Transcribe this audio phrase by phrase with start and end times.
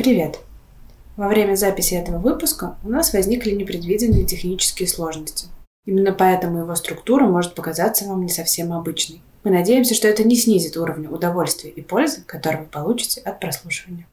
[0.00, 0.38] Привет!
[1.18, 5.48] Во время записи этого выпуска у нас возникли непредвиденные технические сложности.
[5.84, 9.20] Именно поэтому его структура может показаться вам не совсем обычной.
[9.44, 14.06] Мы надеемся, что это не снизит уровень удовольствия и пользы, который вы получите от прослушивания.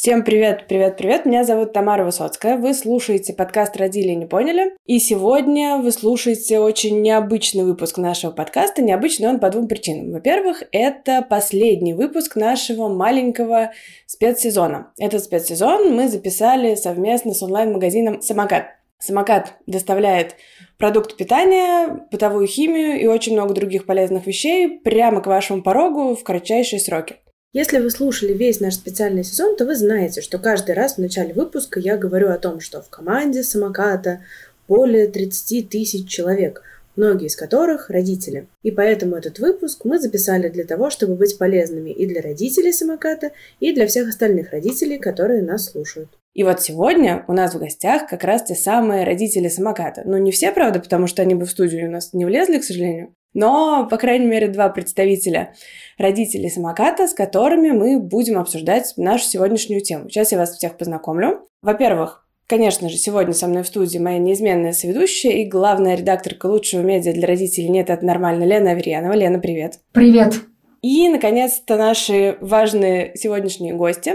[0.00, 1.26] Всем привет, привет, привет.
[1.26, 2.56] Меня зовут Тамара Высоцкая.
[2.56, 4.74] Вы слушаете подкаст «Родили не поняли».
[4.86, 8.80] И сегодня вы слушаете очень необычный выпуск нашего подкаста.
[8.80, 10.10] Необычный он по двум причинам.
[10.12, 13.72] Во-первых, это последний выпуск нашего маленького
[14.06, 14.90] спецсезона.
[14.98, 18.68] Этот спецсезон мы записали совместно с онлайн-магазином «Самокат».
[18.98, 20.36] Самокат доставляет
[20.78, 26.24] продукт питания, бытовую химию и очень много других полезных вещей прямо к вашему порогу в
[26.24, 27.16] кратчайшие сроки.
[27.52, 31.34] Если вы слушали весь наш специальный сезон, то вы знаете, что каждый раз в начале
[31.34, 34.24] выпуска я говорю о том, что в команде самоката
[34.68, 36.62] более 30 тысяч человек,
[36.94, 38.46] многие из которых родители.
[38.62, 43.32] И поэтому этот выпуск мы записали для того, чтобы быть полезными и для родителей самоката,
[43.58, 46.19] и для всех остальных родителей, которые нас слушают.
[46.32, 50.02] И вот сегодня у нас в гостях как раз те самые родители самоката.
[50.04, 52.64] Ну, не все, правда, потому что они бы в студию у нас не влезли, к
[52.64, 53.14] сожалению.
[53.32, 55.54] Но, по крайней мере, два представителя
[55.98, 60.08] родителей самоката, с которыми мы будем обсуждать нашу сегодняшнюю тему.
[60.08, 61.48] Сейчас я вас всех познакомлю.
[61.62, 66.80] Во-первых, Конечно же, сегодня со мной в студии моя неизменная соведущая и главная редакторка лучшего
[66.80, 69.12] медиа для родителей «Нет, это нормально» Лена Аверьянова.
[69.12, 69.78] Лена, привет.
[69.92, 70.34] Привет.
[70.82, 74.14] И, наконец-то, наши важные сегодняшние гости.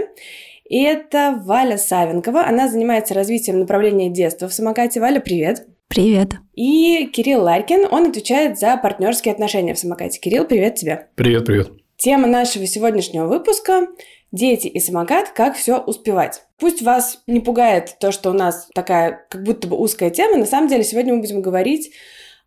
[0.68, 2.46] Это Валя Савенкова.
[2.46, 5.00] Она занимается развитием направления детства в самокате.
[5.00, 5.66] Валя, привет.
[5.88, 6.34] Привет.
[6.54, 10.18] И Кирилл Ларькин, он отвечает за партнерские отношения в самокате.
[10.18, 11.08] Кирилл, привет тебе.
[11.14, 11.70] Привет, привет.
[11.96, 13.86] Тема нашего сегодняшнего выпуска–
[14.32, 16.42] дети и самокат, как все успевать.
[16.58, 20.46] Пусть вас не пугает то, что у нас такая как будто бы узкая тема, на
[20.46, 21.92] самом деле сегодня мы будем говорить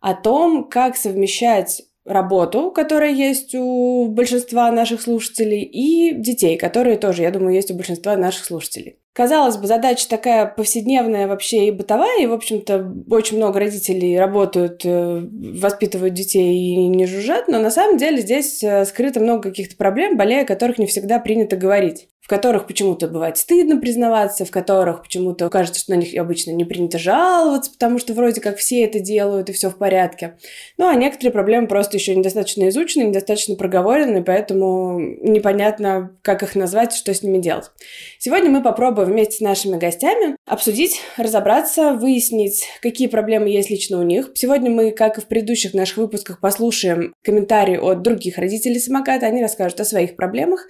[0.00, 7.22] о том, как совмещать работу, которая есть у большинства наших слушателей, и детей, которые тоже,
[7.22, 8.96] я думаю, есть у большинства наших слушателей.
[9.12, 14.82] Казалось бы, задача такая повседневная вообще и бытовая, и, в общем-то, очень много родителей работают,
[14.84, 15.26] э,
[15.58, 20.16] воспитывают детей и не жужжат, но на самом деле здесь э, скрыто много каких-то проблем,
[20.16, 25.80] болея которых не всегда принято говорить которых почему-то бывает стыдно признаваться, в которых почему-то кажется,
[25.80, 29.52] что на них обычно не принято жаловаться, потому что вроде как все это делают и
[29.52, 30.38] все в порядке.
[30.78, 36.94] Ну, а некоторые проблемы просто еще недостаточно изучены, недостаточно проговорены, поэтому непонятно, как их назвать,
[36.94, 37.72] что с ними делать.
[38.20, 44.04] Сегодня мы попробуем вместе с нашими гостями обсудить, разобраться, выяснить, какие проблемы есть лично у
[44.04, 44.30] них.
[44.34, 49.42] Сегодня мы, как и в предыдущих наших выпусках, послушаем комментарии от других родителей самоката, они
[49.42, 50.68] расскажут о своих проблемах.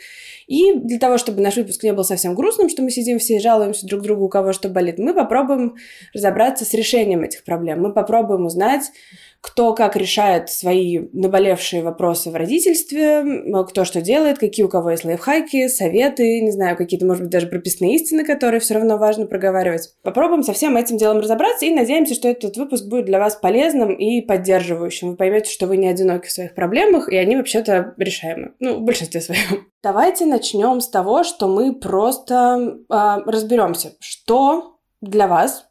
[0.51, 3.39] И для того, чтобы наш выпуск не был совсем грустным, что мы сидим все и
[3.39, 5.77] жалуемся друг другу, у кого что болит, мы попробуем
[6.13, 7.81] разобраться с решением этих проблем.
[7.81, 8.91] Мы попробуем узнать,
[9.41, 13.25] кто как решает свои наболевшие вопросы в родительстве,
[13.69, 17.47] кто что делает, какие у кого есть лайфхаки, советы, не знаю, какие-то, может быть, даже
[17.47, 19.95] прописные истины, которые все равно важно проговаривать.
[20.03, 23.95] Попробуем со всем этим делом разобраться и надеемся, что этот выпуск будет для вас полезным
[23.95, 25.11] и поддерживающим.
[25.11, 28.53] Вы поймете, что вы не одиноки в своих проблемах, и они вообще-то решаемы.
[28.61, 29.67] Ну, в большинстве своем.
[29.83, 35.70] Давайте начнем с того, что мы просто э, разберемся, что для вас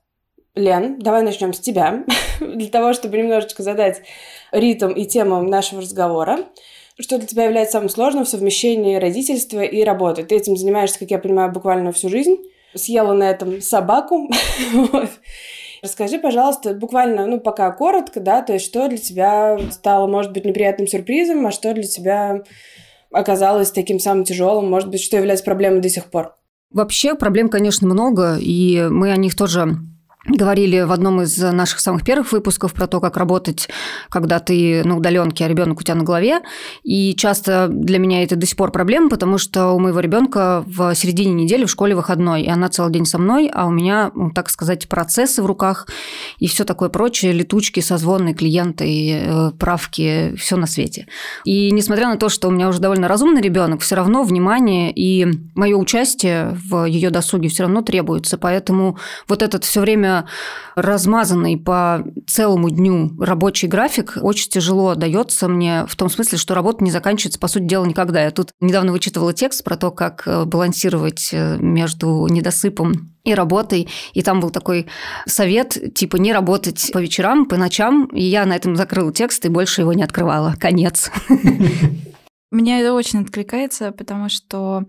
[0.56, 2.04] Лен, давай начнем с тебя,
[2.40, 4.02] для того, чтобы немножечко задать
[4.52, 6.40] ритм и тему нашего разговора.
[7.00, 10.24] Что для тебя является самым сложным в совмещении родительства и работы?
[10.24, 12.38] Ты этим занимаешься, как я понимаю, буквально всю жизнь.
[12.76, 14.30] Съела на этом собаку.
[15.82, 20.44] Расскажи, пожалуйста, буквально, ну, пока коротко, да, то есть что для тебя стало, может быть,
[20.44, 22.44] неприятным сюрпризом, а что для тебя
[23.12, 26.36] оказалось таким самым тяжелым, может быть, что является проблемой до сих пор?
[26.70, 29.78] Вообще проблем, конечно, много, и мы о них тоже
[30.26, 33.70] говорили в одном из наших самых первых выпусков про то, как работать,
[34.10, 36.42] когда ты на удаленке, а ребенок у тебя на голове.
[36.84, 40.94] И часто для меня это до сих пор проблема, потому что у моего ребенка в
[40.94, 44.32] середине недели в школе выходной, и она целый день со мной, а у меня, ну,
[44.32, 45.88] так сказать, процессы в руках
[46.38, 51.08] и все такое прочее, летучки, созвоны, клиенты, э, правки, все на свете.
[51.46, 55.28] И несмотря на то, что у меня уже довольно разумный ребенок, все равно внимание и
[55.56, 58.38] мое участие в ее досуге все равно требуется.
[58.38, 60.26] Поэтому вот этот все время время
[60.76, 66.84] размазанный по целому дню рабочий график очень тяжело дается мне в том смысле, что работа
[66.84, 68.24] не заканчивается, по сути дела, никогда.
[68.24, 73.90] Я тут недавно вычитывала текст про то, как э, балансировать э, между недосыпом и работой.
[74.14, 74.88] И там был такой
[75.26, 78.06] совет, типа, не работать по вечерам, по ночам.
[78.08, 80.56] И я на этом закрыла текст и больше его не открывала.
[80.60, 81.12] Конец.
[82.52, 84.86] Мне это очень откликается, потому что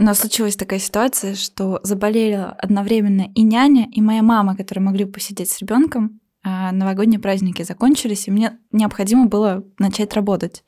[0.00, 5.04] у нас случилась такая ситуация, что заболели одновременно и няня, и моя мама, которые могли
[5.04, 6.20] посидеть с ребенком.
[6.42, 10.64] а новогодние праздники закончились, и мне необходимо было начать работать.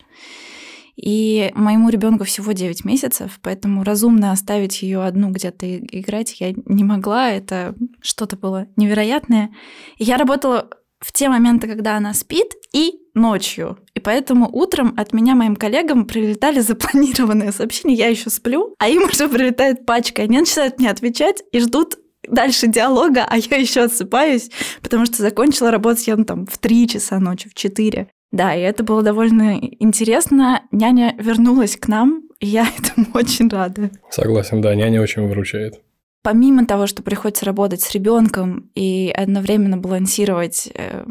[0.97, 6.85] И моему ребенку всего 9 месяцев, поэтому разумно оставить ее одну где-то играть я не
[6.85, 7.31] могла.
[7.31, 9.51] Это что-то было невероятное.
[9.97, 10.69] И я работала
[11.03, 13.79] в те моменты, когда она спит, и ночью.
[13.95, 19.05] И поэтому утром от меня моим коллегам прилетали запланированные сообщения, я еще сплю, а им
[19.05, 20.23] уже прилетает пачка.
[20.23, 24.51] Они начинают мне отвечать и ждут дальше диалога, а я еще отсыпаюсь,
[24.81, 28.09] потому что закончила работать я ну, там в 3 часа ночи, в 4.
[28.31, 30.63] Да, и это было довольно интересно.
[30.71, 33.91] Няня вернулась к нам, и я этому очень рада.
[34.11, 35.81] Согласен, да, няня очень выручает.
[36.23, 41.05] Помимо того, что приходится работать с ребенком и одновременно балансировать э,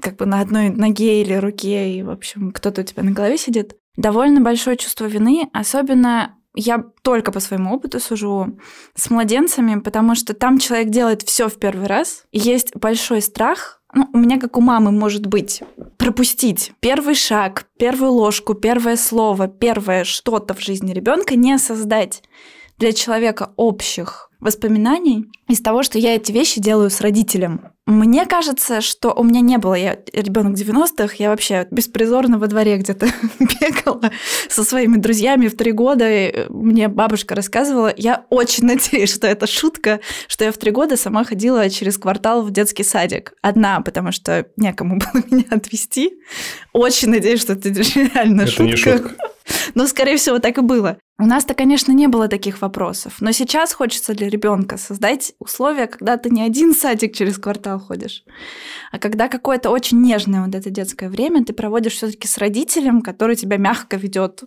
[0.00, 3.38] как бы на одной ноге или руке, и, в общем, кто-то у тебя на голове
[3.38, 8.58] сидит, довольно большое чувство вины, особенно я только по своему опыту сужу
[8.94, 12.24] с младенцами, потому что там человек делает все в первый раз.
[12.32, 15.62] Есть большой страх, ну, у меня как у мамы может быть,
[15.98, 22.22] пропустить первый шаг, первую ложку, первое слово, первое что-то в жизни ребенка, не создать
[22.78, 27.72] для человека общих воспоминаний из того, что я эти вещи делаю с родителем.
[27.86, 32.78] Мне кажется, что у меня не было, я ребенок 90-х, я вообще беспризорно во дворе
[32.78, 33.06] где-то
[33.38, 34.10] бегала
[34.48, 36.10] со своими друзьями в три года.
[36.10, 40.96] И мне бабушка рассказывала, я очень надеюсь, что это шутка, что я в три года
[40.96, 43.34] сама ходила через квартал в детский садик.
[43.40, 46.18] Одна, потому что некому было меня отвезти.
[46.72, 48.64] Очень надеюсь, что это реально это шутка.
[48.64, 49.14] Не шутка.
[49.74, 50.98] Но, скорее всего, так и было.
[51.18, 56.16] У нас-то, конечно, не было таких вопросов, но сейчас хочется для ребенка создать условия, когда
[56.16, 58.24] ты не один садик через квартал ходишь,
[58.92, 63.36] а когда какое-то очень нежное вот это детское время ты проводишь все-таки с родителем, который
[63.36, 64.44] тебя мягко ведет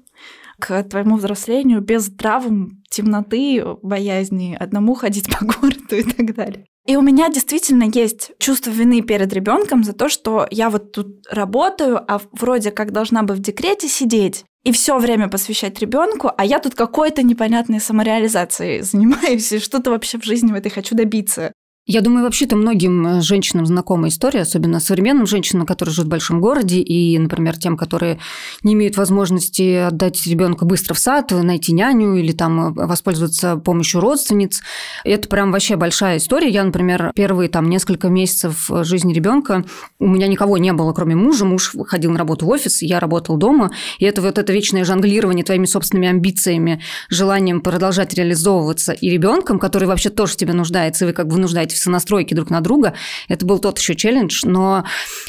[0.59, 6.65] к твоему взрослению без травм, темноты, боязни, одному ходить по городу и так далее.
[6.85, 11.27] И у меня действительно есть чувство вины перед ребенком за то, что я вот тут
[11.29, 16.43] работаю, а вроде как должна бы в декрете сидеть и все время посвящать ребенку, а
[16.43, 21.53] я тут какой-то непонятной самореализацией занимаюсь и что-то вообще в жизни в этой хочу добиться.
[21.91, 26.39] Я думаю, вообще-то многим э, женщинам знакома история, особенно современным женщинам, которые живут в большом
[26.39, 28.19] городе, и, например, тем, которые
[28.61, 34.01] не имеют возможности отдать ребенка быстро в сад, найти няню или там э, воспользоваться помощью
[34.01, 34.61] родственниц.
[35.03, 36.49] Это прям вообще большая история.
[36.49, 39.65] Я, например, первые там несколько месяцев э, жизни ребенка
[39.97, 41.45] у меня никого не было, кроме мужа.
[41.45, 43.71] Муж ходил на работу в офис, я работал дома.
[43.97, 49.87] И это вот это вечное жонглирование твоими собственными амбициями, желанием продолжать реализовываться и ребенком, который
[49.87, 51.39] вообще тоже тебе нуждается, и вы как бы
[51.79, 52.93] вынуждаете сонастройки друг на друга.
[53.27, 54.83] Это был тот еще челлендж, но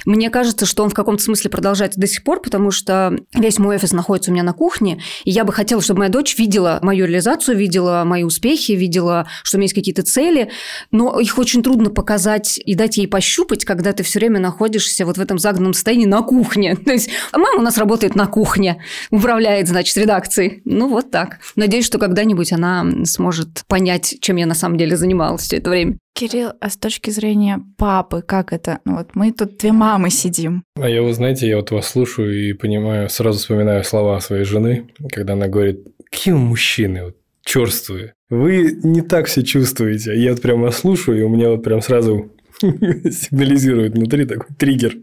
[0.05, 3.77] мне кажется, что он в каком-то смысле продолжается до сих пор, потому что весь мой
[3.77, 7.07] офис находится у меня на кухне, и я бы хотела, чтобы моя дочь видела мою
[7.07, 10.51] реализацию, видела мои успехи, видела, что у меня есть какие-то цели,
[10.91, 15.19] но их очень трудно показать и дать ей пощупать, когда ты все время находишься вот
[15.19, 16.77] в этом загнанном состоянии на кухне.
[16.85, 20.63] То есть мама у нас работает на кухне, управляет, значит, редакцией.
[20.65, 21.39] Ну, вот так.
[21.57, 25.99] Надеюсь, что когда-нибудь она сможет понять, чем я на самом деле занималась все это время.
[26.15, 28.81] Кирилл, а с точки зрения папы, как это?
[28.85, 30.65] Ну вот мы тут две мамы сидим.
[30.77, 34.91] А я, вы знаете, я вот вас слушаю и понимаю, сразу вспоминаю слова своей жены,
[35.11, 38.15] когда она говорит, какие вы мужчины, вот, черствые.
[38.29, 40.15] Вы не так все чувствуете.
[40.15, 42.31] Я вот прямо слушаю, и у меня вот прям сразу
[43.11, 44.97] сигнализирует внутри такой триггер.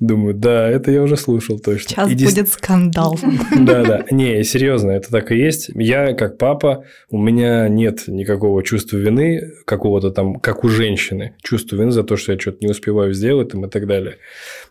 [0.00, 1.90] Думаю, да, это я уже слушал точно.
[1.90, 3.18] Сейчас и будет скандал.
[3.56, 4.04] Да, да.
[4.10, 5.70] Не, серьезно, это так и есть.
[5.74, 11.76] Я, как папа, у меня нет никакого чувства вины, какого-то там, как у женщины, чувства
[11.76, 14.16] вины за то, что я что-то не успеваю сделать там, и так далее.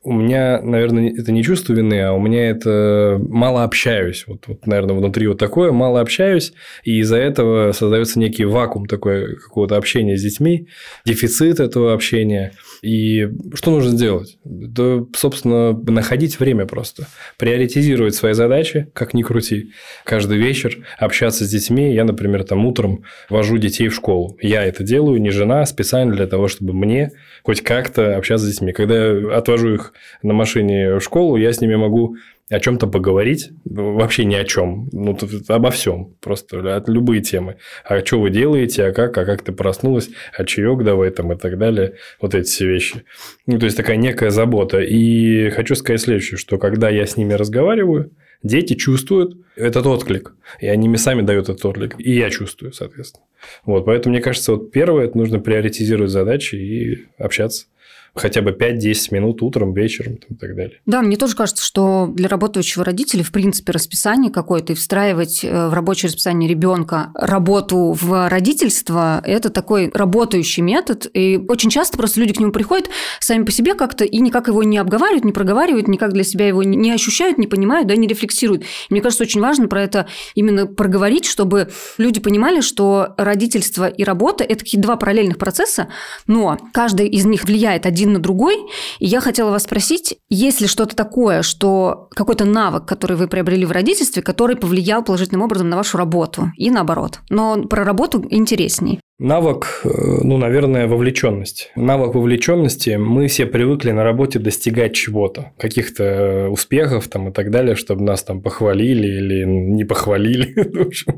[0.04, 4.26] У меня, наверное, это не чувство вины, а у меня это мало общаюсь.
[4.28, 9.36] Вот, вот наверное, внутри вот такое, мало общаюсь, и из-за этого создается некий вакуум такой
[9.36, 10.68] какого-то общения с детьми,
[11.06, 12.54] дефицит этого общения общения.
[12.82, 14.38] И что нужно сделать?
[14.44, 17.08] Да, собственно, находить время просто.
[17.38, 19.72] Приоритизировать свои задачи, как ни крути.
[20.04, 21.94] Каждый вечер общаться с детьми.
[21.94, 24.38] Я, например, там утром вожу детей в школу.
[24.42, 27.12] Я это делаю, не жена, а специально для того, чтобы мне
[27.44, 28.72] хоть как-то общаться с детьми.
[28.72, 29.94] Когда я отвожу их
[30.24, 32.16] на машине в школу, я с ними могу
[32.50, 37.58] о чем-то поговорить, вообще ни о чем, ну, обо всем, просто от любые темы.
[37.84, 41.38] А что вы делаете, а как, а как ты проснулась, а чаек давай там и
[41.38, 43.04] так далее, вот эти все вещи.
[43.48, 44.80] Ну, то есть, такая некая забота.
[44.80, 48.12] И хочу сказать следующее, что когда я с ними разговариваю,
[48.44, 53.26] дети чувствуют этот отклик, и они мне сами дают этот отклик, и я чувствую, соответственно.
[53.66, 57.66] Вот, поэтому, мне кажется, вот первое, это нужно приоритизировать задачи и общаться.
[58.16, 60.80] Хотя бы 5-10 минут утром, вечером и так далее.
[60.86, 65.68] Да, мне тоже кажется, что для работающего родителя, в принципе, расписание какое-то и встраивать э,
[65.68, 71.08] в рабочее расписание ребенка работу в родительство– это такой работающий метод.
[71.14, 74.64] И очень часто просто люди к нему приходят сами по себе как-то и никак его
[74.64, 78.64] не обговаривают, не проговаривают, никак для себя его не ощущают, не понимают, да, не рефлексируют.
[78.90, 84.44] мне кажется, очень важно про это именно проговорить, чтобы люди понимали, что родительство и работа–
[84.46, 85.90] это какие-то два параллельных процесса,
[86.28, 88.56] но каждый из них влияет один на другой.
[89.00, 93.66] И я хотела вас спросить, есть ли что-то такое, что какой-то навык, который вы приобрели
[93.66, 97.20] в родительстве, который повлиял положительным образом на вашу работу и наоборот.
[97.30, 99.00] Но про работу интересней.
[99.18, 99.90] Навык, э,
[100.24, 101.72] ну, наверное, вовлеченность.
[101.78, 102.98] Навык вовлеченности.
[102.98, 108.04] Мы все привыкли на работе достигать чего-то, каких-то э, успехов там и так далее, чтобы
[108.04, 110.54] нас там похвалили или не похвалили.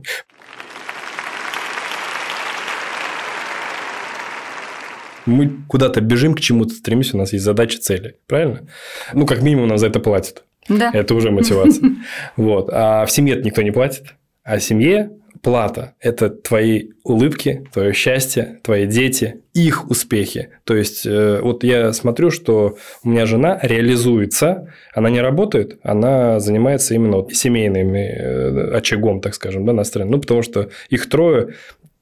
[5.27, 8.15] Мы куда-то бежим, к чему-то стремимся, у нас есть задачи, цели.
[8.25, 8.67] Правильно?
[9.13, 10.43] Ну, как минимум, нам за это платят.
[10.67, 10.89] Да.
[10.93, 11.91] Это уже мотивация.
[12.35, 12.69] Вот.
[12.71, 14.15] А в семье никто не платит.
[14.43, 20.49] А семье плата– это твои улыбки, твое счастье, твои дети, их успехи.
[20.63, 26.39] То есть, э, вот я смотрю, что у меня жена реализуется, она не работает, она
[26.39, 30.09] занимается именно вот семейным э, очагом, так скажем, да, настроен.
[30.09, 31.55] Ну, потому что их трое,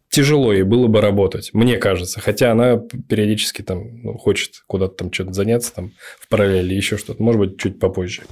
[0.10, 2.20] тяжело ей было бы работать, мне кажется.
[2.20, 7.22] Хотя она периодически там ну, хочет куда-то там что-то заняться там в параллели, еще что-то.
[7.22, 8.24] Может быть, чуть попозже.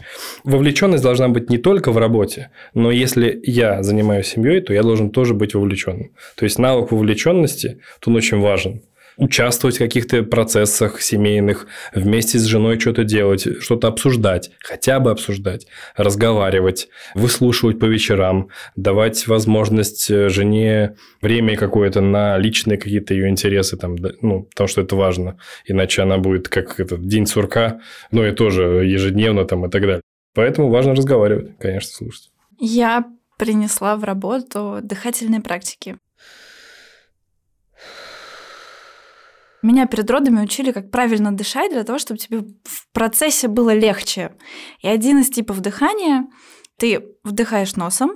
[0.43, 5.09] Вовлеченность должна быть не только в работе, но если я занимаюсь семьей, то я должен
[5.09, 6.11] тоже быть вовлеченным.
[6.35, 8.81] То есть навык вовлеченности тут очень важен
[9.17, 15.67] участвовать в каких-то процессах семейных, вместе с женой что-то делать, что-то обсуждать, хотя бы обсуждать,
[15.95, 23.77] разговаривать, выслушивать по вечерам, давать возможность э, жене время какое-то на личные какие-то ее интересы,
[23.77, 27.79] там, ну, потому что это важно, иначе она будет как этот день сурка,
[28.11, 30.01] ну и тоже ежедневно там и так далее.
[30.33, 32.31] Поэтому важно разговаривать, конечно, слушать.
[32.59, 33.05] Я
[33.37, 35.97] принесла в работу дыхательные практики.
[39.63, 44.35] Меня перед родами учили, как правильно дышать для того, чтобы тебе в процессе было легче.
[44.81, 46.27] И один из типов дыхания–
[46.77, 48.11] ты вдыхаешь носом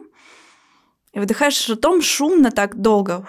[1.13, 3.27] и вдыхаешь ртом шумно так долго.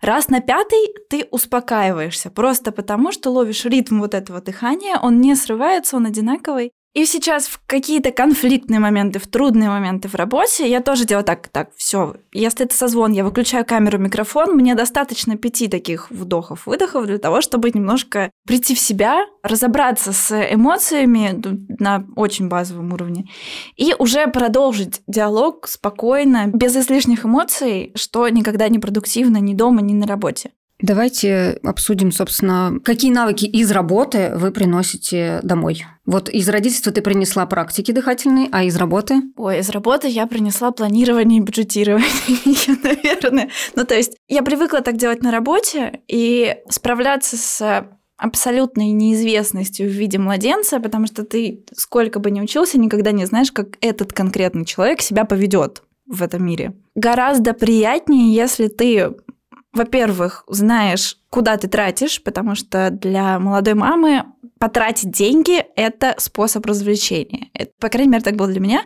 [0.00, 5.34] Раз на пятый ты успокаиваешься, просто потому что ловишь ритм вот этого дыхания, он не
[5.34, 6.72] срывается, он одинаковый.
[6.94, 11.48] И сейчас в какие-то конфликтные моменты, в трудные моменты в работе я тоже делаю так,
[11.48, 12.14] так, все.
[12.32, 17.40] Если это созвон, я выключаю камеру, микрофон, мне достаточно пяти таких вдохов, выдохов для того,
[17.40, 21.42] чтобы немножко прийти в себя, разобраться с эмоциями
[21.80, 23.28] на очень базовом уровне
[23.76, 29.94] и уже продолжить диалог спокойно, без излишних эмоций, что никогда не продуктивно ни дома, ни
[29.94, 30.52] на работе.
[30.80, 35.84] Давайте обсудим, собственно, какие навыки из работы вы приносите домой.
[36.04, 39.22] Вот из родительства ты принесла практики дыхательные, а из работы?
[39.36, 42.08] Ой, из работы я принесла планирование и бюджетирование,
[42.82, 43.50] наверное.
[43.76, 49.92] Ну, то есть я привыкла так делать на работе и справляться с абсолютной неизвестностью в
[49.92, 54.64] виде младенца, потому что ты сколько бы ни учился, никогда не знаешь, как этот конкретный
[54.64, 56.74] человек себя поведет в этом мире.
[56.94, 59.14] Гораздо приятнее, если ты
[59.74, 64.24] во-первых, знаешь, куда ты тратишь, потому что для молодой мамы
[64.58, 67.48] потратить деньги– это способ развлечения.
[67.54, 68.84] Это, по крайней мере, так было для меня.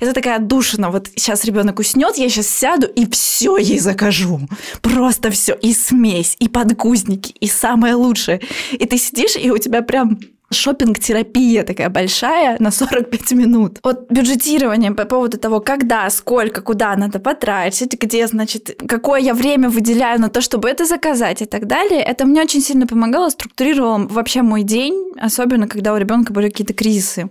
[0.00, 0.90] Это такая отдушина.
[0.90, 4.40] Вот сейчас ребенок уснет, я сейчас сяду и все ей закажу.
[4.80, 5.54] Просто все.
[5.54, 8.40] И смесь, и подгузники, и самое лучшее.
[8.72, 10.18] И ты сидишь, и у тебя прям
[10.52, 13.78] шопинг-терапия такая большая на 45 минут.
[13.82, 19.68] Вот бюджетирование по поводу того, когда, сколько, куда надо потратить, где, значит, какое я время
[19.68, 24.06] выделяю на то, чтобы это заказать и так далее, это мне очень сильно помогало, структурировало
[24.08, 27.30] вообще мой день, особенно когда у ребенка были какие-то кризисы.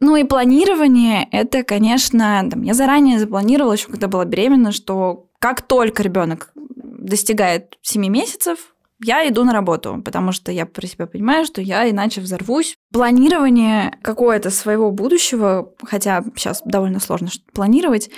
[0.00, 5.62] Ну и планирование, это, конечно, там, я заранее запланировала еще, когда была беременна, что как
[5.62, 11.44] только ребенок достигает 7 месяцев, я иду на работу, потому что я про себя понимаю,
[11.44, 12.76] что я иначе взорвусь.
[12.92, 18.10] Планирование какое-то своего будущего, хотя сейчас довольно сложно планировать,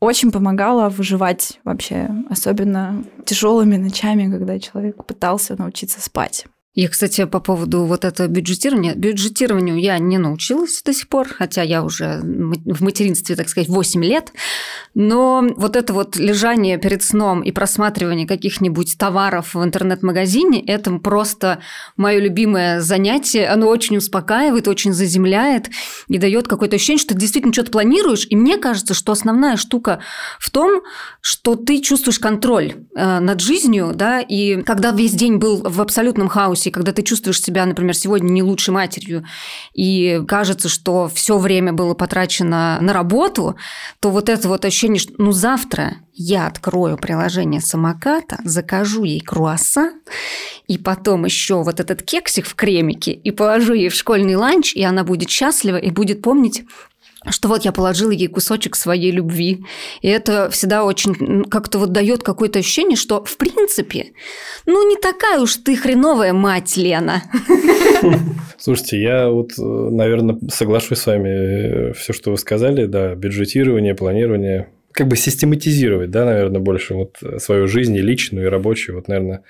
[0.00, 6.46] очень помогало выживать вообще, особенно тяжелыми ночами, когда человек пытался научиться спать.
[6.74, 8.94] Я, кстати, по поводу вот этого бюджетирования.
[8.94, 14.02] Бюджетированию я не научилась до сих пор, хотя я уже в материнстве, так сказать, 8
[14.02, 14.32] лет.
[14.94, 21.58] Но вот это вот лежание перед сном и просматривание каких-нибудь товаров в интернет-магазине– это просто
[21.98, 23.48] мое любимое занятие.
[23.48, 25.68] Оно очень успокаивает, очень заземляет
[26.08, 28.26] и дает какое-то ощущение, что ты действительно что-то планируешь.
[28.30, 30.00] И мне кажется, что основная штука
[30.40, 30.80] в том,
[31.20, 36.28] что ты чувствуешь контроль э, над жизнью, да, и когда весь день был в абсолютном
[36.28, 39.24] хаосе, и когда ты чувствуешь себя, например, сегодня не лучшей матерью,
[39.74, 43.56] и кажется, что все время было потрачено на работу,
[44.00, 50.00] то вот это вот ощущение, что ну завтра я открою приложение самоката, закажу ей круассан,
[50.68, 54.82] и потом еще вот этот кексик в кремике, и положу ей в школьный ланч, и
[54.82, 56.64] она будет счастлива и будет помнить
[57.30, 59.64] что вот я положила ей кусочек своей любви.
[60.00, 64.12] И это всегда очень как-то вот дает какое-то ощущение, что в принципе,
[64.66, 67.22] ну не такая уж ты хреновая мать, Лена.
[68.58, 71.92] Слушайте, я вот, наверное, соглашусь с вами.
[71.92, 77.66] Все, что вы сказали, да, бюджетирование, планирование, как бы систематизировать, да, наверное, больше вот свою
[77.66, 79.42] жизнь и личную, и рабочую, вот, наверное.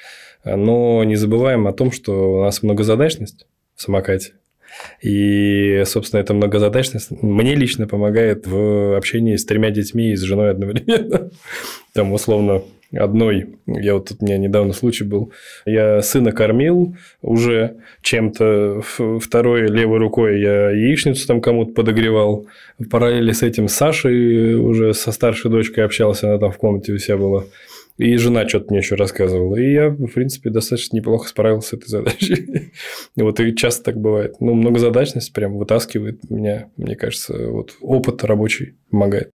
[0.44, 4.32] Но не забываем о том, что у нас многозадачность в самокате.
[5.00, 10.50] И, собственно, эта многозадачность мне лично помогает в общении с тремя детьми и с женой
[10.50, 11.30] одновременно.
[11.92, 12.62] Там, условно,
[12.94, 15.32] одной, я вот тут у меня недавно случай был,
[15.64, 18.82] я сына кормил уже чем-то,
[19.20, 22.46] второй левой рукой я яичницу там кому-то подогревал,
[22.78, 26.98] в параллели с этим Сашей уже со старшей дочкой общался, она там в комнате у
[26.98, 27.44] себя была.
[27.99, 29.56] И жена что-то мне еще рассказывала.
[29.56, 32.72] И я, в принципе, достаточно неплохо справился с этой задачей.
[33.16, 34.37] вот и часто так бывает.
[34.40, 36.70] Ну, многозадачность прям вытаскивает меня.
[36.76, 39.30] Мне кажется, вот опыт рабочий помогает.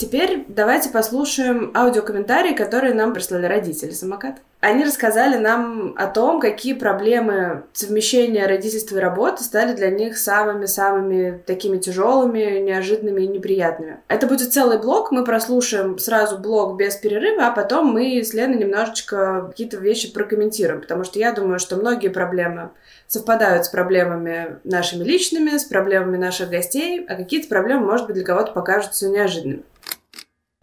[0.00, 4.36] Теперь давайте послушаем аудиокомментарии, которые нам прислали родители самокат.
[4.60, 11.42] Они рассказали нам о том, какие проблемы совмещения родительства и работы стали для них самыми-самыми
[11.44, 13.98] такими тяжелыми, неожиданными и неприятными.
[14.08, 18.56] Это будет целый блок, мы прослушаем сразу блок без перерыва, а потом мы с Леной
[18.56, 22.70] немножечко какие-то вещи прокомментируем, потому что я думаю, что многие проблемы
[23.06, 28.24] совпадают с проблемами нашими личными, с проблемами наших гостей, а какие-то проблемы, может быть, для
[28.24, 29.62] кого-то покажутся неожиданными.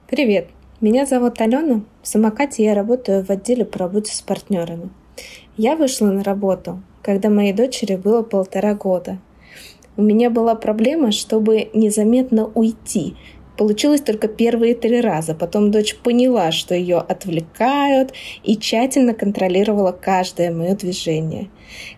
[0.09, 0.47] Привет!
[0.79, 1.81] Меня зовут Алена.
[2.01, 4.89] В самокате я работаю в отделе по работе с партнерами.
[5.57, 9.19] Я вышла на работу, когда моей дочери было полтора года.
[9.97, 13.15] У меня была проблема, чтобы незаметно уйти.
[13.57, 15.35] Получилось только первые три раза.
[15.35, 21.49] Потом дочь поняла, что ее отвлекают и тщательно контролировала каждое мое движение.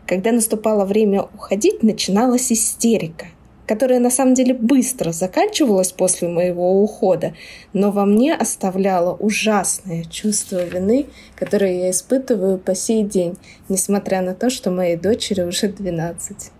[0.07, 3.27] Когда наступало время уходить, начиналась истерика–
[3.69, 7.35] которая на самом деле быстро заканчивалась после моего ухода,
[7.71, 13.37] но во мне оставляла ужасное чувство вины, которое я испытываю по сей день,
[13.69, 16.51] несмотря на то, что моей дочери уже 12.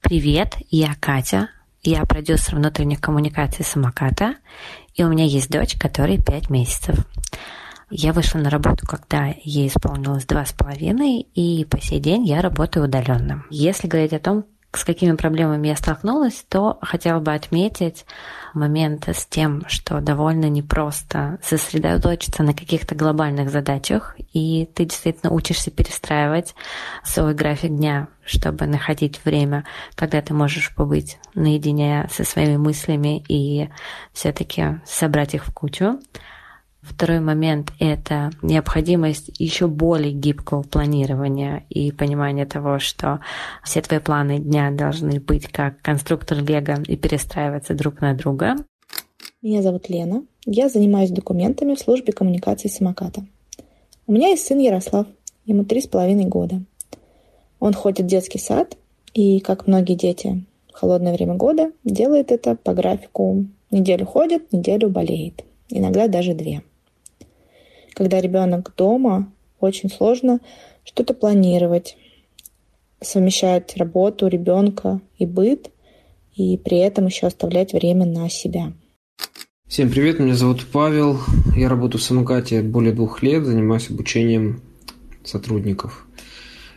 [0.00, 1.50] Привет, я Катя,
[1.84, 4.34] я продюсер внутренних коммуникаций самоката,
[4.96, 6.96] и у меня есть дочь, которой 5 месяцев.
[7.90, 12.40] Я вышла на работу, когда ей исполнилось два с половиной, и по сей день я
[12.40, 13.44] работаю удаленно.
[13.50, 18.04] Если говорить о том, с какими проблемами я столкнулась, то хотела бы отметить
[18.54, 25.70] момент с тем, что довольно непросто сосредоточиться на каких-то глобальных задачах, и ты действительно учишься
[25.70, 26.54] перестраивать
[27.04, 33.68] свой график дня, чтобы находить время, когда ты можешь побыть наедине со своими мыслями и
[34.12, 35.98] все-таки собрать их в кучу.
[36.84, 43.20] Второй момент– это необходимость еще более гибкого планирования и понимания того, что
[43.64, 48.56] все твои планы дня должны быть как конструктор Лего и перестраиваться друг на друга.
[49.40, 50.24] Меня зовут Лена.
[50.44, 53.24] Я занимаюсь документами в службе коммуникации самоката.
[54.06, 55.06] У меня есть сын Ярослав.
[55.46, 56.62] Ему три с половиной года.
[57.60, 58.76] Он ходит в детский сад
[59.14, 63.46] и, как многие дети в холодное время года, делает это по графику.
[63.70, 65.44] Неделю ходит, неделю болеет.
[65.70, 66.62] Иногда даже две–
[67.94, 70.40] когда ребенок дома, очень сложно
[70.84, 71.96] что-то планировать,
[73.00, 75.70] совмещать работу ребенка и быт,
[76.34, 78.72] и при этом еще оставлять время на себя.
[79.66, 81.18] Всем привет, меня зовут Павел.
[81.56, 84.60] Я работаю в самокате более двух лет, занимаюсь обучением
[85.24, 86.06] сотрудников.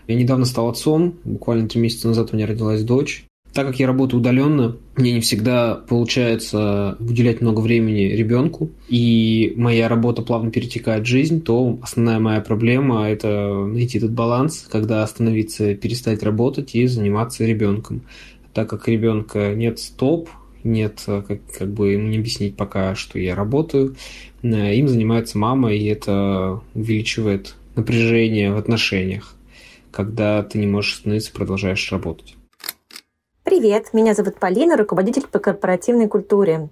[0.08, 3.27] Я недавно стал отцом, буквально три месяца назад у меня родилась дочь.
[3.58, 9.88] Так как я работаю удаленно, мне не всегда получается уделять много времени ребенку, и моя
[9.88, 15.74] работа плавно перетекает в жизнь, то основная моя проблема– это найти этот баланс, когда остановиться,
[15.74, 18.04] перестать работать и заниматься ребенком.
[18.54, 20.30] Так как ребенка нет стоп,
[20.64, 23.96] нет, как, как бы ему не объяснить пока, что я работаю,
[24.44, 29.34] э, им занимается мама, и это увеличивает напряжение в отношениях,
[29.90, 32.37] когда ты не можешь остановиться, продолжаешь работать.
[33.48, 36.68] Привет, меня зовут Полина, руководитель по корпоративной культуре.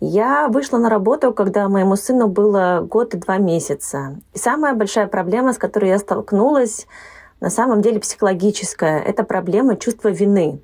[0.00, 4.18] Я вышла на работу, когда моему сыну было год и два месяца.
[4.32, 6.86] И самая большая проблема, с которой я столкнулась,
[7.40, 10.62] на самом деле психологическая, это проблема чувства вины.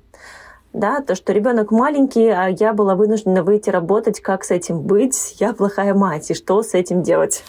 [0.73, 5.35] Да, то, что ребенок маленький, а я была вынуждена выйти работать, как с этим быть,
[5.39, 7.43] я плохая мать, и что с этим делать?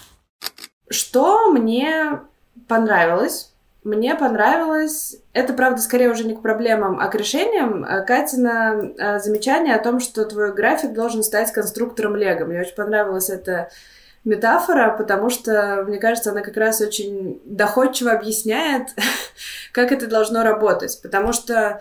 [0.90, 2.20] Что мне
[2.68, 8.92] понравилось мне понравилось, это, правда, скорее уже не к проблемам, а к решениям, э, Катина
[8.98, 12.44] э, замечание о том, что твой график должен стать конструктором Лего.
[12.44, 13.70] Мне очень понравилась эта
[14.24, 18.88] метафора, потому что, мне кажется, она как раз очень доходчиво объясняет,
[19.72, 21.00] как это должно работать.
[21.00, 21.80] Потому что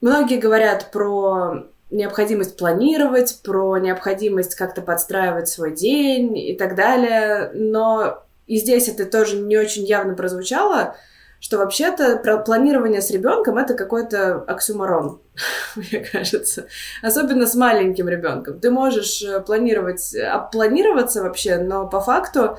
[0.00, 8.24] многие говорят про необходимость планировать, про необходимость как-то подстраивать свой день и так далее, но
[8.48, 10.96] и здесь это тоже не очень явно прозвучало,
[11.38, 15.20] что вообще-то планирование с ребенком это какой-то оксюмарон,
[15.76, 16.66] мне кажется.
[17.02, 18.58] Особенно с маленьким ребенком.
[18.58, 22.58] Ты можешь э, планировать, опланироваться вообще, но по факту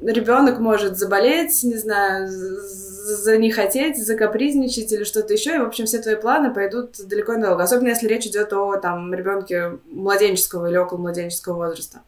[0.00, 5.86] ребенок может заболеть, не знаю, за не хотеть, закапризничать или что-то еще, и, в общем,
[5.86, 7.64] все твои планы пойдут далеко и надолго.
[7.64, 12.00] Особенно если речь идет о там ребенке младенческого или около младенческого возраста.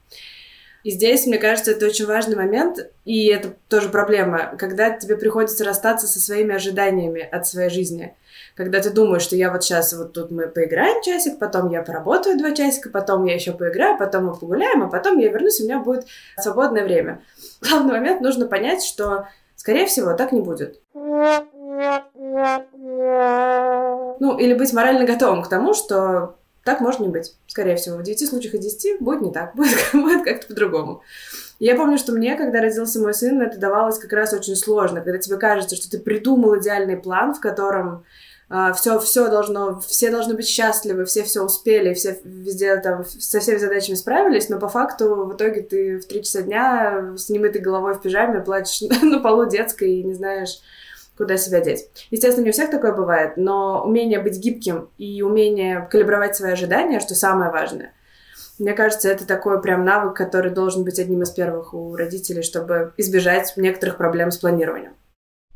[0.84, 5.64] И здесь, мне кажется, это очень важный момент, и это тоже проблема, когда тебе приходится
[5.64, 8.16] расстаться со своими ожиданиями от своей жизни.
[8.56, 12.36] Когда ты думаешь, что я вот сейчас вот тут мы поиграем часик, потом я поработаю
[12.36, 15.66] два часика, потом я еще поиграю, потом мы погуляем, а потом я вернусь, и у
[15.66, 17.22] меня будет свободное время.
[17.60, 20.80] Главный момент нужно понять, что, скорее всего, так не будет.
[24.20, 27.96] Ну, или быть морально готовым к тому, что так может не быть, скорее всего.
[27.98, 29.54] В 9 случаях из 10 будет не так,
[29.92, 31.02] будет, как-то по-другому.
[31.58, 35.18] Я помню, что мне, когда родился мой сын, это давалось как раз очень сложно, когда
[35.18, 38.04] тебе кажется, что ты придумал идеальный план, в котором
[38.74, 43.56] все, все должно, все должны быть счастливы, все все успели, все везде там со всеми
[43.56, 47.94] задачами справились, но по факту в итоге ты в три часа дня с немытой головой
[47.94, 50.60] в пижаме плачешь на полу детской и не знаешь,
[51.16, 51.88] куда себя деть.
[52.10, 57.00] Естественно, не у всех такое бывает, но умение быть гибким и умение калибровать свои ожидания,
[57.00, 57.92] что самое важное.
[58.58, 62.92] Мне кажется, это такой прям навык, который должен быть одним из первых у родителей, чтобы
[62.96, 64.92] избежать некоторых проблем с планированием.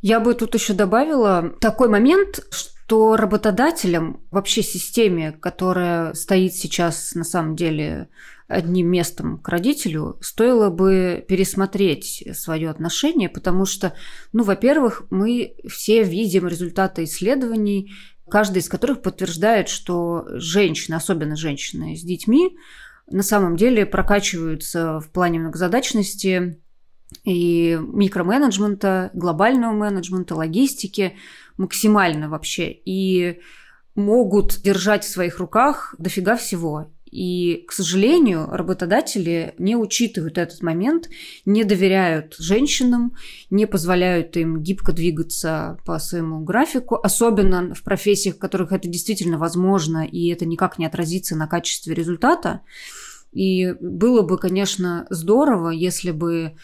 [0.03, 7.25] Я бы тут еще добавила такой момент, что работодателям, вообще системе, которая стоит сейчас на
[7.25, 8.09] самом деле
[8.49, 13.95] одним местом к родителю, стоило бы пересмотреть свое отношение, потому что,
[14.33, 17.93] ну, во-первых, мы все видим результаты исследований,
[18.29, 22.57] каждый из которых подтверждает, что женщины, особенно женщины с детьми,
[23.11, 26.61] на самом деле прокачиваются в плане многозадачности
[27.25, 31.17] и микроменеджмента, глобального менеджмента, логистики
[31.57, 32.71] максимально вообще.
[32.85, 33.41] И
[33.95, 36.91] могут держать в своих руках дофига всего.
[37.17, 41.09] И, к сожалению, работодатели не учитывают этот момент,
[41.47, 43.15] не доверяют женщинам,
[43.49, 49.39] не позволяют им гибко двигаться по своему графику, особенно в профессиях, в которых это действительно
[49.39, 52.61] возможно, и это никак не отразится на качестве результата.
[53.33, 56.57] И было бы, конечно, здорово, если бы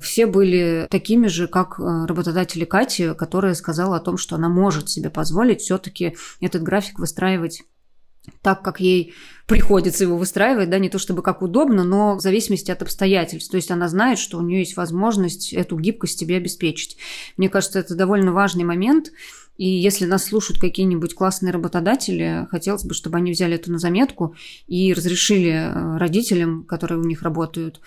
[0.00, 4.90] все были такими же, как э, работодатели Кати, которая сказала о том, что она может
[4.90, 7.62] себе позволить все-таки этот график выстраивать
[8.42, 9.14] так, как ей
[9.46, 13.50] приходится его выстраивать, да, не то чтобы как удобно, но в зависимости от обстоятельств.
[13.50, 16.96] То есть она знает, что у нее есть возможность эту гибкость себе обеспечить.
[17.36, 19.10] Мне кажется, это довольно важный момент.
[19.56, 24.34] И если нас слушают какие-нибудь классные работодатели, хотелось бы, чтобы они взяли это на заметку
[24.66, 27.80] и разрешили э, родителям, которые у них работают,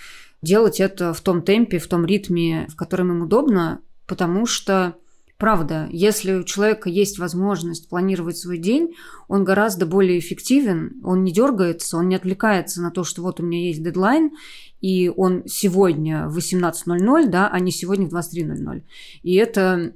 [0.43, 4.97] делать это в том темпе, в том ритме, в котором им удобно, потому что
[5.43, 8.95] Правда, если у человека есть возможность планировать свой день,
[9.27, 13.43] он гораздо более эффективен, он не дергается, он не отвлекается на то, что вот у
[13.43, 14.31] меня есть дедлайн,
[14.79, 18.83] и он сегодня в 18.00, да, а не сегодня в 23.00.
[19.23, 19.91] И это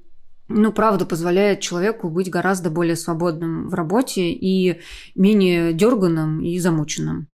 [0.49, 4.81] ну, правда, позволяет человеку быть гораздо более свободным в работе и
[5.15, 7.29] менее дерганым и замученным.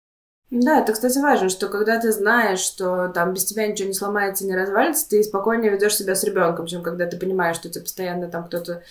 [0.55, 4.45] Да, это, кстати, важно, что когда ты знаешь, что там без тебя ничего не сломается,
[4.45, 8.29] не развалится, ты спокойнее ведешь себя с ребенком, чем когда ты понимаешь, что тебе постоянно
[8.29, 8.83] там кто-то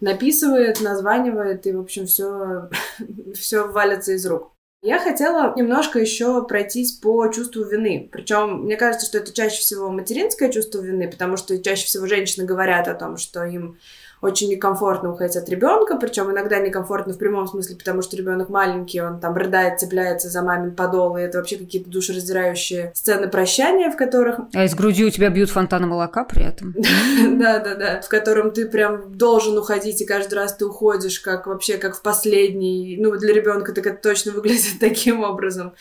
[0.00, 2.70] написывает, названивает, и, в общем, все,
[3.34, 4.52] все валится из рук.
[4.80, 8.08] Я хотела немножко еще пройтись по чувству вины.
[8.12, 12.46] Причем мне кажется, что это чаще всего материнское чувство вины, потому что чаще всего женщины
[12.46, 13.76] говорят о том, что им
[14.20, 19.00] очень некомфортно уходить от ребенка, причем иногда некомфортно в прямом смысле, потому что ребенок маленький,
[19.00, 23.96] он там рыдает, цепляется за мамин подол, и это вообще какие-то душераздирающие сцены прощания, в
[23.96, 24.40] которых...
[24.54, 26.74] А из груди у тебя бьют фонтаны молока при этом.
[27.38, 31.96] Да-да-да, в котором ты прям должен уходить, и каждый раз ты уходишь как вообще как
[31.96, 32.96] в последний.
[33.00, 35.74] Ну, для ребенка так это точно выглядит таким образом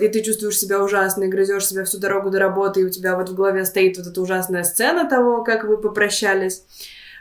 [0.00, 3.16] и ты чувствуешь себя ужасно, и грызешь себя всю дорогу до работы, и у тебя
[3.16, 6.64] вот в голове стоит вот эта ужасная сцена того, как вы попрощались.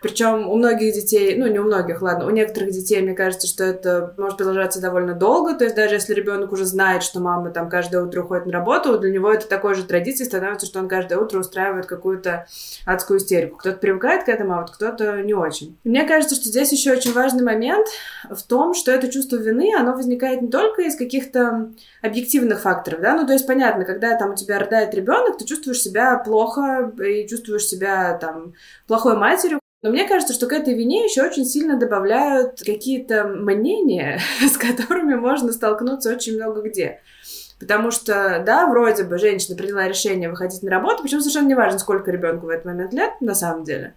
[0.02, 3.64] Причем у многих детей, ну не у многих, ладно, у некоторых детей, мне кажется, что
[3.64, 5.56] это может продолжаться довольно долго.
[5.56, 8.98] То есть даже если ребенок уже знает, что мама там каждое утро уходит на работу,
[8.98, 12.48] для него это такой же традицией становится, что он каждое утро устраивает какую-то
[12.86, 13.58] адскую истерику.
[13.58, 15.78] Кто-то привыкает к этому, а вот кто-то не очень.
[15.84, 17.88] Мне кажется, что здесь еще очень важный момент
[18.30, 23.16] в том, что это чувство вины, оно возникает не только из каких-то объективных факторов, да,
[23.16, 27.28] ну то есть понятно, когда там у тебя рождает ребенок, ты чувствуешь себя плохо и
[27.28, 28.54] чувствуешь себя там
[28.88, 34.20] плохой матерью, но мне кажется, что к этой вине еще очень сильно добавляют какие-то мнения,
[34.42, 37.02] с которыми можно столкнуться очень много где.
[37.60, 41.80] Потому что, да, вроде бы женщина приняла решение выходить на работу, причем совершенно не важно,
[41.80, 43.96] сколько ребенку в этот момент лет, на самом деле.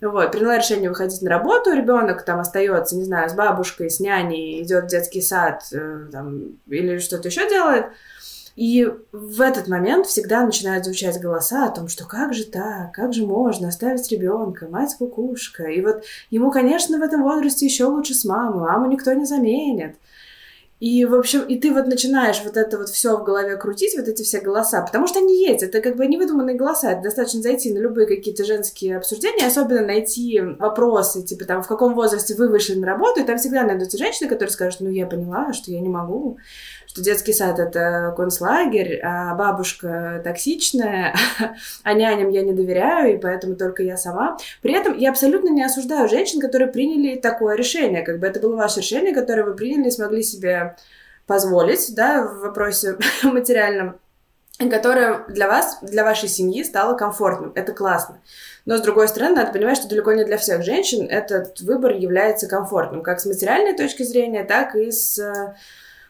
[0.00, 4.62] Вот, приняла решение выходить на работу, ребенок там остается, не знаю, с бабушкой, с няней,
[4.62, 7.86] идет в детский сад э, там, или что-то еще делает–
[8.58, 13.12] и в этот момент всегда начинают звучать голоса о том, что как же так, как
[13.12, 15.66] же можно оставить ребенка, мать кукушка.
[15.66, 19.94] И вот ему, конечно, в этом возрасте еще лучше с мамой, маму никто не заменит.
[20.80, 24.06] И, в общем, и ты вот начинаешь вот это вот все в голове крутить, вот
[24.06, 27.72] эти все голоса, потому что они есть, это как бы невыдуманные голоса, это достаточно зайти
[27.72, 32.74] на любые какие-то женские обсуждения, особенно найти вопросы, типа там, в каком возрасте вы вышли
[32.74, 35.88] на работу, и там всегда найдутся женщины, которые скажут, ну, я поняла, что я не
[35.88, 36.38] могу,
[36.98, 41.14] что детский сад— это концлагерь, а бабушка токсичная,
[41.82, 44.36] а няням я не доверяю, и поэтому только я сама.
[44.62, 48.02] При этом я абсолютно не осуждаю женщин, которые приняли такое решение.
[48.02, 50.76] Как бы это было ваше решение, которое вы приняли и смогли себе
[51.26, 54.00] позволить, да, в вопросе материальном,
[54.58, 57.52] которое для вас, для вашей семьи стало комфортным.
[57.54, 58.20] Это классно.
[58.64, 62.48] Но, с другой стороны, надо понимать, что далеко не для всех женщин этот выбор является
[62.48, 65.54] комфортным, как с материальной точки зрения, так и с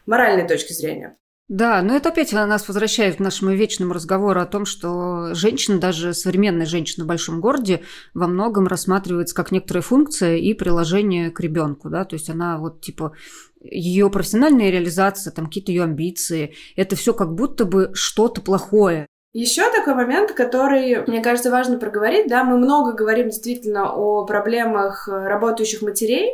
[0.05, 1.17] моральной точки зрения.
[1.49, 6.13] Да, но это опять нас возвращает к нашему вечному разговору о том, что женщина, даже
[6.13, 7.81] современная женщина в большом городе,
[8.13, 12.81] во многом рассматривается как некоторая функция и приложение к ребенку, да, то есть она вот
[12.81, 13.13] типа
[13.61, 19.07] ее профессиональная реализация, там какие-то ее амбиции, это все как будто бы что-то плохое.
[19.33, 25.07] Еще такой момент, который, мне кажется, важно проговорить, да, мы много говорим действительно о проблемах
[25.07, 26.31] работающих матерей,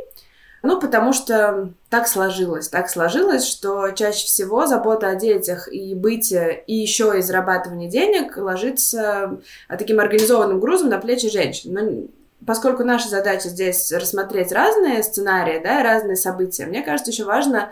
[0.65, 2.67] ну, потому что так сложилось.
[2.69, 8.38] Так сложилось, что чаще всего забота о детях и бытие, и еще и зарабатывание денег
[8.38, 11.73] ложится таким организованным грузом на плечи женщин.
[11.73, 12.08] Но
[12.45, 17.69] поскольку наша задача здесь рассмотреть разные сценарии, да, разные события, мне кажется, еще важно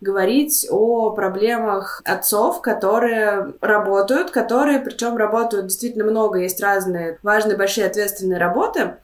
[0.00, 7.86] говорить о проблемах отцов, которые работают, которые, причем работают действительно много, есть разные важные, большие,
[7.86, 8.96] ответственные работы,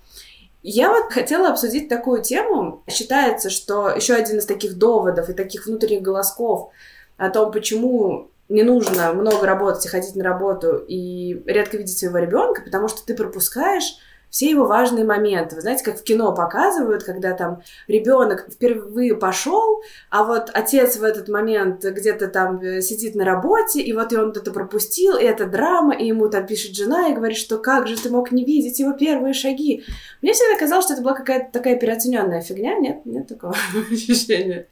[0.71, 2.83] я вот хотела обсудить такую тему.
[2.89, 6.71] Считается, что еще один из таких доводов и таких внутренних голосков
[7.17, 12.19] о том, почему не нужно много работать и ходить на работу и редко видеть своего
[12.19, 13.97] ребенка, потому что ты пропускаешь
[14.31, 15.57] все его важные моменты.
[15.57, 21.05] Вы знаете, как в кино показывают, когда там ребенок впервые пошел, а вот отец в
[21.05, 25.25] этот момент где-то там э, сидит на работе, и вот и он это пропустил, и
[25.25, 28.45] это драма, и ему там пишет жена и говорит, что как же ты мог не
[28.45, 29.85] видеть его первые шаги.
[30.23, 32.79] Мне всегда казалось, что это была какая-то такая переоцененная фигня.
[32.79, 33.55] Нет, нет такого
[33.91, 34.67] ощущения.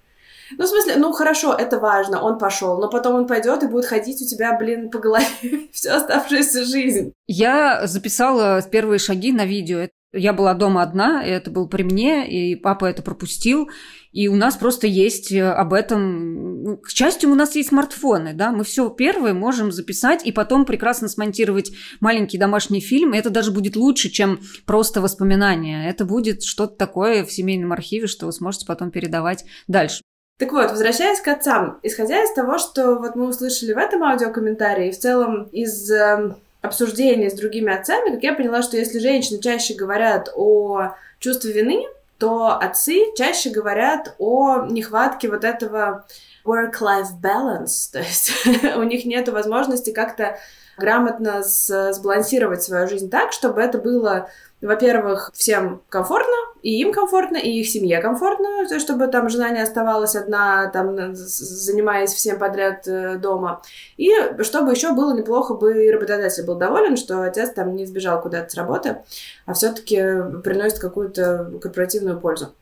[0.56, 3.86] Ну, в смысле, ну хорошо, это важно, он пошел, но потом он пойдет и будет
[3.86, 5.26] ходить у тебя, блин, по голове
[5.72, 7.12] всю оставшуюся жизнь.
[7.26, 9.88] Я записала первые шаги на видео.
[10.12, 13.68] Я была дома одна, и это был при мне, и папа это пропустил.
[14.12, 16.62] И у нас просто есть э, об этом...
[16.62, 20.64] Ну, к счастью, у нас есть смартфоны, да, мы все первое можем записать и потом
[20.64, 23.12] прекрасно смонтировать маленький домашний фильм.
[23.12, 25.86] И это даже будет лучше, чем просто воспоминания.
[25.86, 30.00] Это будет что-то такое в семейном архиве, что вы сможете потом передавать дальше.
[30.38, 34.88] Так вот, возвращаясь к отцам, исходя из того, что вот мы услышали в этом аудиокомментарии,
[34.88, 39.40] и в целом из э, обсуждений с другими отцами, как я поняла, что если женщины
[39.40, 41.86] чаще говорят о чувстве вины,
[42.18, 46.06] то отцы чаще говорят о нехватке вот этого
[46.44, 48.32] work-life balance, то есть
[48.76, 50.38] у них нет возможности как-то
[50.76, 54.28] грамотно сбалансировать свою жизнь так, чтобы это было
[54.62, 60.16] во-первых, всем комфортно, и им комфортно, и их семье комфортно, чтобы там жена не оставалась
[60.16, 63.62] одна, там, занимаясь всем подряд э, дома.
[63.96, 64.10] И
[64.42, 68.50] чтобы еще было неплохо бы и работодатель был доволен, что отец там не сбежал куда-то
[68.50, 69.02] с работы,
[69.44, 69.96] а все-таки
[70.42, 72.54] приносит какую-то корпоративную пользу.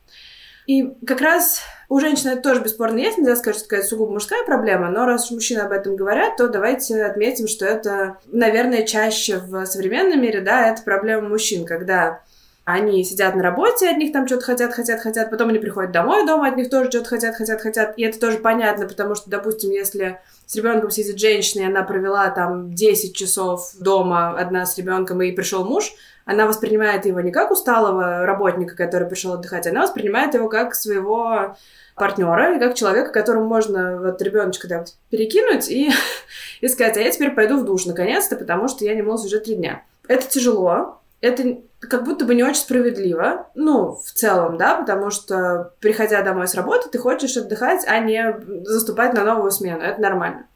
[0.67, 4.43] И как раз у женщин это тоже бесспорно есть, нельзя сказать, что это сугубо мужская
[4.45, 9.37] проблема, но раз уж мужчины об этом говорят, то давайте отметим, что это, наверное, чаще
[9.37, 12.21] в современном мире, да, это проблема мужчин, когда
[12.65, 16.25] они сидят на работе, от них там что-то хотят, хотят, хотят, потом они приходят домой,
[16.25, 17.93] дома от них тоже что-то хотят, хотят, хотят.
[17.95, 22.27] И это тоже понятно, потому что, допустим, если с ребенком сидит женщина, и она провела
[22.31, 25.93] там 10 часов дома одна с ребенком, и пришел муж,
[26.25, 31.55] она воспринимает его не как усталого работника, который пришел отдыхать, она воспринимает его как своего
[31.95, 35.91] партнера и как человека, которому можно вот ребеночка да, перекинуть и,
[36.61, 39.39] и сказать, а я теперь пойду в душ наконец-то, потому что я не мылся уже
[39.39, 39.83] три дня.
[40.07, 45.73] Это тяжело, это как будто бы не очень справедливо, ну, в целом, да, потому что,
[45.79, 50.47] приходя домой с работы, ты хочешь отдыхать, а не заступать на новую смену, это нормально.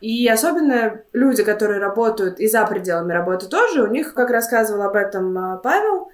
[0.00, 4.94] И особенно люди, которые работают и за пределами работы тоже, у них, как рассказывал об
[4.94, 6.10] этом а, Павел,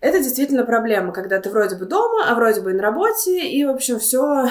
[0.00, 3.64] это действительно проблема, когда ты вроде бы дома, а вроде бы и на работе, и,
[3.64, 4.48] в общем, все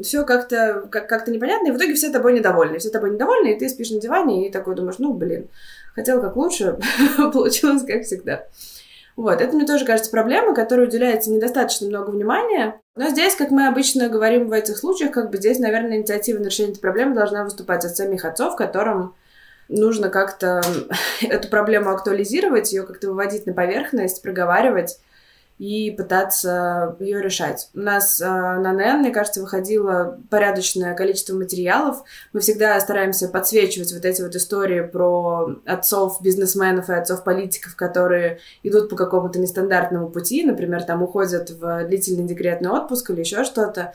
[0.00, 2.78] все как-то как, как непонятно, и в итоге все тобой недовольны.
[2.78, 5.48] Все тобой недовольны, и ты спишь на диване, и такой думаешь, ну, блин,
[5.94, 6.78] хотел как лучше,
[7.32, 8.46] получилось как всегда.
[9.16, 12.80] Вот, это мне тоже кажется проблема, которой уделяется недостаточно много внимания.
[12.96, 16.46] Но здесь, как мы обычно говорим в этих случаях, как бы здесь, наверное, инициатива на
[16.46, 19.14] решение этой проблемы должна выступать от самих отцов, которым
[19.68, 20.62] нужно как-то
[21.22, 24.98] эту проблему актуализировать, ее как-то выводить на поверхность, проговаривать
[25.62, 27.70] и пытаться ее решать.
[27.72, 32.02] У нас э, на НН, мне кажется, выходило порядочное количество материалов.
[32.32, 38.40] Мы всегда стараемся подсвечивать вот эти вот истории про отцов бизнесменов и отцов политиков, которые
[38.64, 43.94] идут по какому-то нестандартному пути, например, там уходят в длительный декретный отпуск или еще что-то.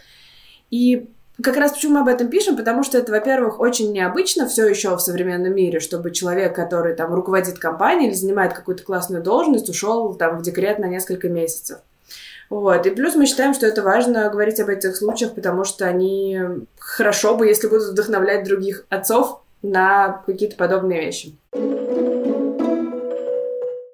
[0.71, 1.09] И
[1.41, 4.95] как раз почему мы об этом пишем, потому что это, во-первых, очень необычно все еще
[4.95, 10.15] в современном мире, чтобы человек, который там руководит компанией или занимает какую-то классную должность, ушел
[10.15, 11.79] там в декрет на несколько месяцев.
[12.49, 12.85] Вот.
[12.85, 16.39] И плюс мы считаем, что это важно говорить об этих случаях, потому что они
[16.79, 21.35] хорошо бы, если будут вдохновлять других отцов на какие-то подобные вещи.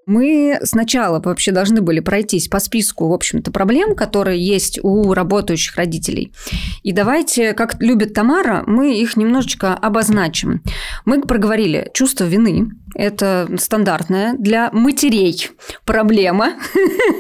[0.06, 5.76] Мы сначала вообще должны были пройтись по списку, в общем-то, проблем, которые есть у работающих
[5.76, 6.34] родителей.
[6.84, 10.62] И давайте, как любит Тамара, мы их немножечко обозначим.
[11.06, 15.50] Мы проговорили чувство вины, это стандартная для матерей
[15.86, 16.54] проблема.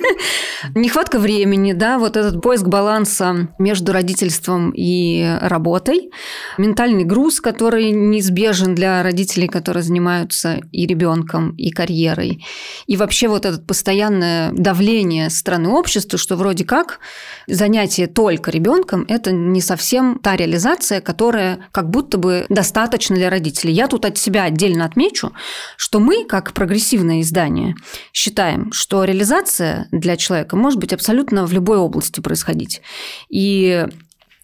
[0.75, 6.12] Нехватка времени, да, вот этот поиск баланса между родительством и работой.
[6.57, 12.45] Ментальный груз, который неизбежен для родителей, которые занимаются и ребенком, и карьерой.
[12.88, 16.99] И вообще вот это постоянное давление страны общества, что вроде как
[17.47, 23.73] занятие только ребенком– это не совсем та реализация, которая как будто бы достаточно для родителей.
[23.73, 25.33] Я тут от себя отдельно отмечу,
[25.78, 27.76] что мы, как прогрессивное издание,
[28.13, 32.82] считаем, что реализация для человека может быть абсолютно в любой области происходить.
[33.30, 33.86] И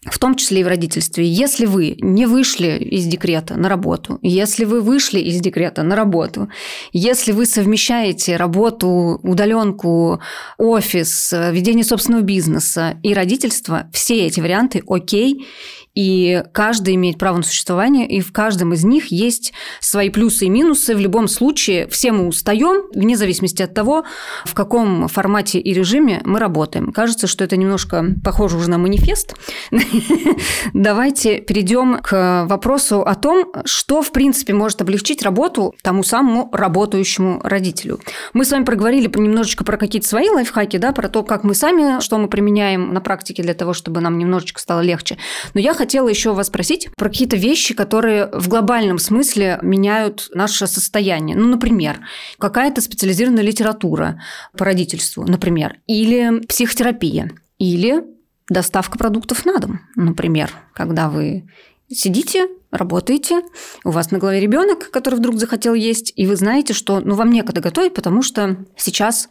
[0.04, 1.26] в том числе и в родительстве.
[1.26, 6.48] Если вы не вышли из декрета на работу, если вы вышли из декрета на работу,
[6.92, 10.20] если вы совмещаете работу, удаленку,
[10.56, 15.46] офис, ведение собственного бизнеса и родительство, все эти варианты окей,
[15.94, 20.48] и каждый имеет право на существование, и в каждом из них есть свои плюсы и
[20.48, 20.94] минусы.
[20.94, 24.04] В любом случае все мы устаем, вне зависимости от того,
[24.44, 26.92] в каком формате и режиме мы работаем.
[26.92, 29.34] Кажется, что это немножко похоже уже на манифест.
[30.72, 37.40] Давайте перейдем к вопросу о том, что, в принципе, может облегчить работу тому самому работающему
[37.42, 38.00] родителю.
[38.32, 42.00] Мы с вами проговорили немножечко про какие-то свои лайфхаки, да, про то, как мы сами,
[42.00, 45.18] что мы применяем на практике для того, чтобы нам немножечко стало легче.
[45.54, 50.66] Но я хотела еще вас спросить про какие-то вещи, которые в глобальном смысле меняют наше
[50.66, 51.34] состояние.
[51.34, 52.00] Ну, например,
[52.38, 54.20] какая-то специализированная литература
[54.58, 58.04] по родительству, например, или психотерапия, или
[58.50, 61.48] доставка продуктов на дом, например, когда вы
[61.88, 63.40] сидите, работаете,
[63.82, 67.30] у вас на голове ребенок, который вдруг захотел есть, и вы знаете, что ну, вам
[67.30, 69.30] некогда готовить, потому что сейчас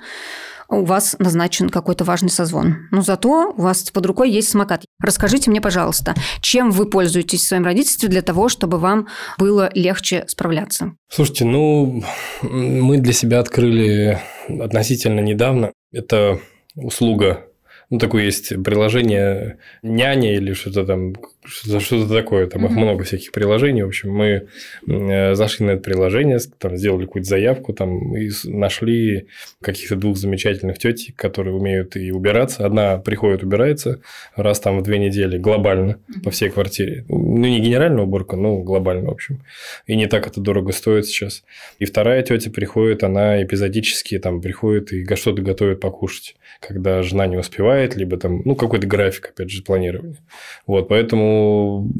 [0.69, 2.87] у вас назначен какой-то важный созвон.
[2.91, 4.85] Но зато у вас под рукой есть самокат.
[5.01, 10.25] Расскажите мне, пожалуйста, чем вы пользуетесь в своем родительстве для того, чтобы вам было легче
[10.27, 10.93] справляться?
[11.09, 12.03] Слушайте, ну,
[12.41, 15.71] мы для себя открыли относительно недавно.
[15.91, 16.39] Это
[16.75, 17.45] услуга
[17.89, 21.15] Ну, такое есть приложение няня или что-то там,
[21.49, 22.47] что-то такое.
[22.47, 23.83] Там их много всяких приложений.
[23.83, 24.47] В общем, мы
[24.87, 29.27] э, зашли на это приложение, там, сделали какую-то заявку там, и нашли
[29.61, 32.65] каких-то двух замечательных тетей, которые умеют и убираться.
[32.65, 34.01] Одна приходит, убирается
[34.35, 37.05] раз там в две недели глобально по всей квартире.
[37.07, 39.43] Ну, не генеральная уборка, но глобально, в общем.
[39.85, 41.43] И не так это дорого стоит сейчас.
[41.79, 47.37] И вторая тетя приходит, она эпизодически там приходит и что-то готовит покушать, когда жена не
[47.37, 50.17] успевает, либо там, ну, какой-то график, опять же, планирования.
[50.65, 51.38] Вот, поэтому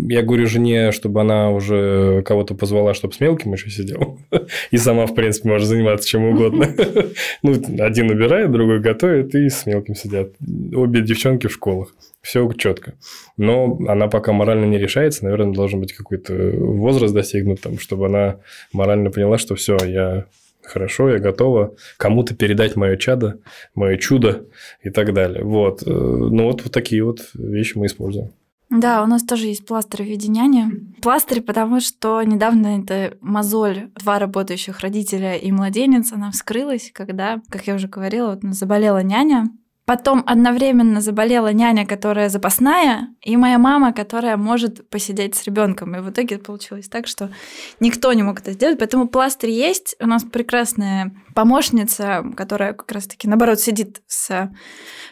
[0.08, 4.20] я говорю жене, чтобы она уже кого-то позвала, чтобы с мелким еще сидел.
[4.72, 6.68] И сама, в принципе, может заниматься чем угодно.
[7.42, 10.32] Ну, один убирает, другой готовит, и с мелким сидят.
[10.74, 11.94] Обе девчонки в школах.
[12.22, 12.94] Все четко.
[13.38, 15.24] Но она пока морально не решается.
[15.24, 18.38] Наверное, должен быть какой-то возраст достигнут, там, чтобы она
[18.74, 20.26] морально поняла, что все, я
[20.70, 23.40] хорошо, я готова кому-то передать мое чадо,
[23.76, 24.46] мое чудо
[24.84, 25.44] и так далее.
[25.44, 25.84] Вот.
[25.84, 28.32] Э, ну, вот, вот такие вот вещи мы используем.
[28.70, 30.94] Да, у нас тоже есть пластырь в виде няни.
[31.02, 37.66] Пластырь, потому что недавно эта мозоль два работающих родителя и младенец, она вскрылась, когда, как
[37.66, 39.50] я уже говорила, вот заболела няня,
[39.90, 45.96] Потом одновременно заболела няня, которая запасная, и моя мама, которая может посидеть с ребенком.
[45.96, 47.32] И в итоге получилось так, что
[47.80, 48.78] никто не мог это сделать.
[48.78, 49.96] Поэтому пластырь есть.
[50.00, 54.52] У нас прекрасная помощница, которая как раз-таки, наоборот, сидит с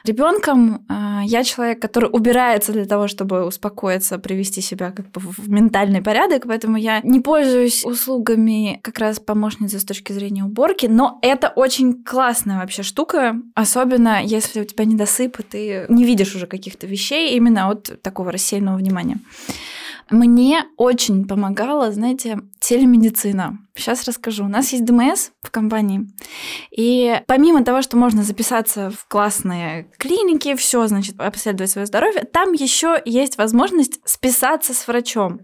[0.03, 0.86] ребенком.
[0.89, 6.03] А, я человек, который убирается для того, чтобы успокоиться, привести себя как бы в ментальный
[6.03, 11.49] порядок, поэтому я не пользуюсь услугами как раз помощницы с точки зрения уборки, но это
[11.49, 17.36] очень классная вообще штука, особенно если тебя недосып, и ты не видишь уже каких-то вещей
[17.36, 19.20] именно от такого рассеянного внимания.
[20.09, 23.57] Мне очень помогала, знаете, телемедицина.
[23.76, 24.45] Сейчас расскажу.
[24.45, 26.07] У нас есть ДМС в компании.
[26.72, 32.53] И помимо того, что можно записаться в классные клиники, все, значит, обследовать свое здоровье, там
[32.53, 35.41] еще есть возможность списаться с врачом.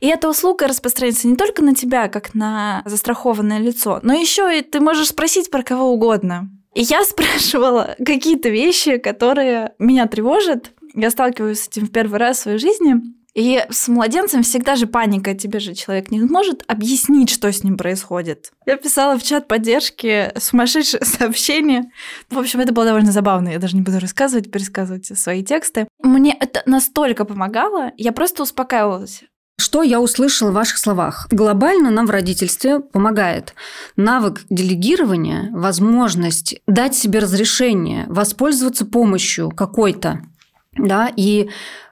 [0.00, 4.62] И эта услуга распространяется не только на тебя, как на застрахованное лицо, но еще и
[4.62, 6.50] ты можешь спросить про кого угодно.
[6.76, 10.72] И я спрашивала какие-то вещи, которые меня тревожат.
[10.94, 12.96] Я сталкиваюсь с этим в первый раз в своей жизни.
[13.34, 17.76] И с младенцем всегда же паника, тебе же человек не может объяснить, что с ним
[17.76, 18.50] происходит.
[18.64, 21.90] Я писала в чат поддержки сумасшедшее сообщение.
[22.30, 25.86] В общем, это было довольно забавно, я даже не буду рассказывать, пересказывать свои тексты.
[26.02, 29.24] Мне это настолько помогало, я просто успокаивалась.
[29.58, 31.28] Что я услышала в ваших словах?
[31.30, 33.54] Глобально нам в родительстве помогает
[33.96, 40.20] навык делегирования, возможность дать себе разрешение, воспользоваться помощью какой-то,
[40.76, 41.48] да, и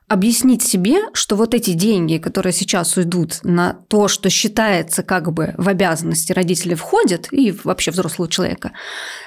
[0.08, 5.54] объяснить себе, что вот эти деньги, которые сейчас уйдут на то, что считается как бы
[5.56, 8.72] в обязанности родителей входят, и вообще взрослого человека,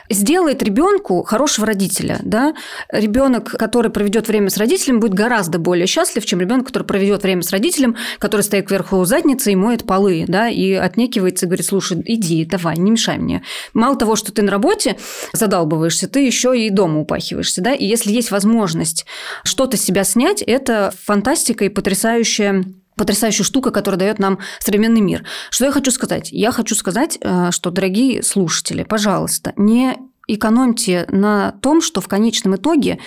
[0.10, 2.20] сделает ребенку хорошего родителя.
[2.24, 2.54] Да?
[2.92, 7.42] Ребенок, который проведет время с родителем, будет гораздо более счастлив, чем ребенок, который проведет время
[7.42, 12.02] с родителем, который стоит кверху задницы и моет полы, да, и отнекивается и говорит, слушай,
[12.06, 13.44] иди, давай, не мешай мне.
[13.74, 14.98] Мало того, что ты на работе
[15.34, 17.62] задалбываешься, ты еще и дома упахиваешься.
[17.62, 17.74] Да?
[17.74, 19.06] И если есть возможность
[19.44, 22.66] что-то с себя снять, это фантастика и потрясающая
[22.98, 25.24] потрясающая штука, которая дает нам современный мир.
[25.50, 26.30] Что я хочу сказать?
[26.32, 29.98] Я хочу сказать, э, что, дорогие слушатели, пожалуйста, не
[30.28, 33.00] экономьте на том, что в конечном итоге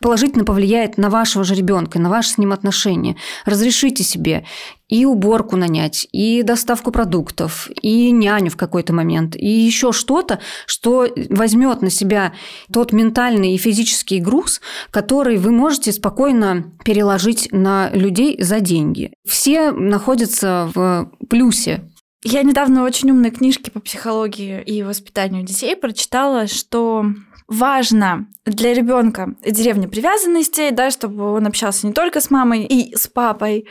[0.00, 3.16] положительно повлияет на вашего же ребенка, на ваши с ним отношения.
[3.44, 4.44] Разрешите себе
[4.88, 11.08] и уборку нанять, и доставку продуктов, и няню в какой-то момент, и еще что-то, что
[11.28, 12.34] возьмет на себя
[12.72, 14.60] тот ментальный и физический груз,
[14.90, 19.12] который вы можете спокойно переложить на людей за деньги.
[19.26, 21.90] Все находятся в плюсе
[22.26, 27.06] я недавно очень умные книжки по психологии и воспитанию детей прочитала, что
[27.46, 33.06] важно для ребенка деревня привязанностей, да, чтобы он общался не только с мамой и с
[33.06, 33.68] папой,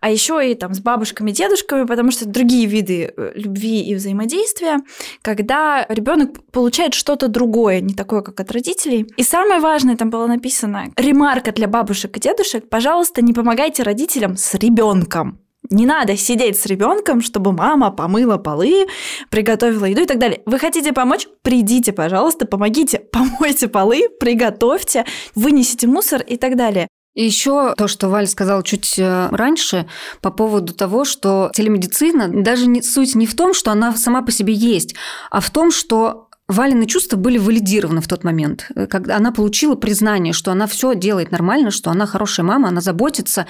[0.00, 4.78] а еще и там с бабушками, дедушками, потому что другие виды э, любви и взаимодействия,
[5.22, 9.06] когда ребенок получает что-то другое, не такое, как от родителей.
[9.16, 14.36] И самое важное там было написано: ремарка для бабушек и дедушек: пожалуйста, не помогайте родителям
[14.36, 15.40] с ребенком.
[15.70, 18.86] Не надо сидеть с ребенком, чтобы мама помыла полы,
[19.30, 20.42] приготовила еду и так далее.
[20.46, 21.26] Вы хотите помочь?
[21.42, 25.04] Придите, пожалуйста, помогите, помойте полы, приготовьте,
[25.34, 26.88] вынесите мусор и так далее.
[27.16, 29.88] И еще то, что Валя сказала чуть э, раньше
[30.20, 34.30] по поводу того, что телемедицина даже не, суть не в том, что она сама по
[34.30, 34.94] себе есть,
[35.30, 39.74] а в том, что Валины чувства были валидированы в тот момент, э, когда она получила
[39.74, 43.46] признание, что она все делает нормально, что она хорошая мама, она заботится,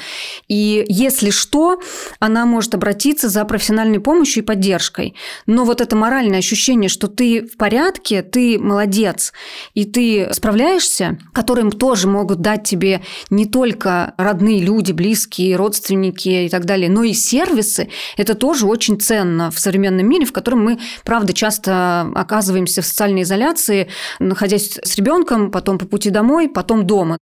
[0.49, 1.79] и если что,
[2.21, 5.15] она может обратиться за профессиональной помощью и поддержкой.
[5.45, 9.35] Но вот это моральное ощущение, что ты в порядке, ты молодец,
[9.75, 16.49] и ты справляешься, которым тоже могут дать тебе не только родные люди, близкие, родственники и
[16.49, 20.79] так далее, но и сервисы, это тоже очень ценно в современном мире, в котором мы,
[21.05, 27.19] правда, часто оказываемся в социальной изоляции, находясь с ребенком, потом по пути домой, потом дома.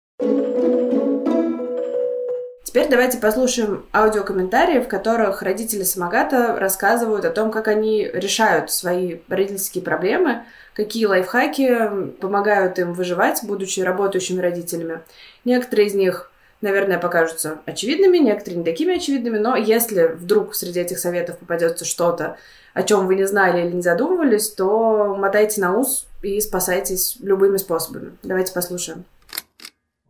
[2.64, 9.18] Теперь давайте послушаем аудиокомментарии, в которых родители самогата рассказывают о том, как они решают свои
[9.28, 10.42] родительские проблемы,
[10.74, 15.02] какие лайфхаки помогают им выживать, будучи работающими родителями.
[15.44, 16.32] Некоторые из них
[16.64, 22.38] наверное, покажутся очевидными, некоторые не такими очевидными, но если вдруг среди этих советов попадется что-то,
[22.74, 27.56] о чем вы не знали или не задумывались, то мотайте на ус и спасайтесь любыми
[27.56, 28.12] способами.
[28.22, 29.04] Давайте послушаем.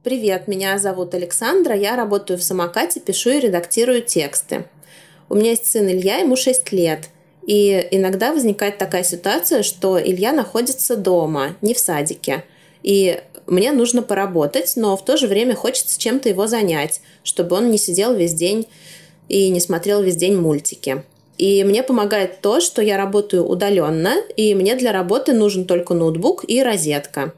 [0.02, 4.66] Привет, меня зовут Александра, я работаю в самокате, пишу и редактирую тексты.
[5.28, 7.10] У меня есть сын Илья, ему 6 лет.
[7.46, 12.44] И иногда возникает такая ситуация, что Илья находится дома, не в садике.
[12.82, 17.70] И мне нужно поработать, но в то же время хочется чем-то его занять, чтобы он
[17.70, 18.66] не сидел весь день
[19.28, 21.02] и не смотрел весь день мультики.
[21.38, 26.44] И мне помогает то, что я работаю удаленно, и мне для работы нужен только ноутбук
[26.46, 27.34] и розетка.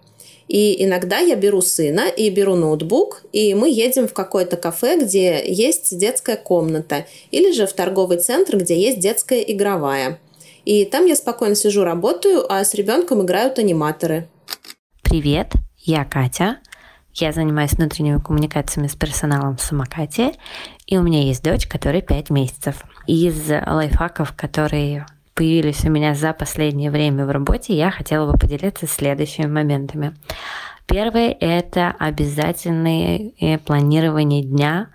[0.48, 5.42] И иногда я беру сына и беру ноутбук, и мы едем в какое-то кафе, где
[5.44, 10.20] есть детская комната, или же в торговый центр, где есть детская игровая.
[10.64, 14.28] И там я спокойно сижу, работаю, а с ребенком играют аниматоры.
[15.02, 16.58] Привет, я Катя.
[17.14, 20.34] Я занимаюсь внутренними коммуникациями с персоналом в самокате,
[20.86, 22.84] и у меня есть дочь, которой 5 месяцев.
[23.06, 28.86] Из лайфхаков, которые появились у меня за последнее время в работе, я хотела бы поделиться
[28.86, 30.14] следующими моментами.
[30.86, 34.88] Первое– это обязательное э, планирование дня,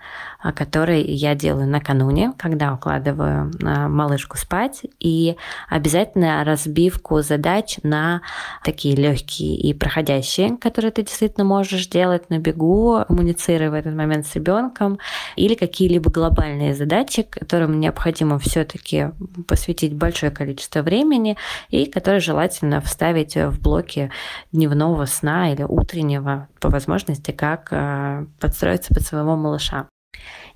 [0.55, 5.35] который я делаю накануне, когда укладываю а, малышку спать, и
[5.69, 8.21] обязательно разбивку задач на
[8.63, 14.25] такие легкие и проходящие, которые ты действительно можешь делать на бегу, коммуницируя в этот момент
[14.25, 14.97] с ребенком,
[15.35, 19.11] или какие-либо глобальные задачи, которым необходимо все-таки
[19.47, 21.37] посвятить большое количество времени
[21.69, 24.11] и которые желательно вставить в блоки
[24.51, 29.87] дневного сна или утреннего по возможности, как а, подстроиться под своего малыша.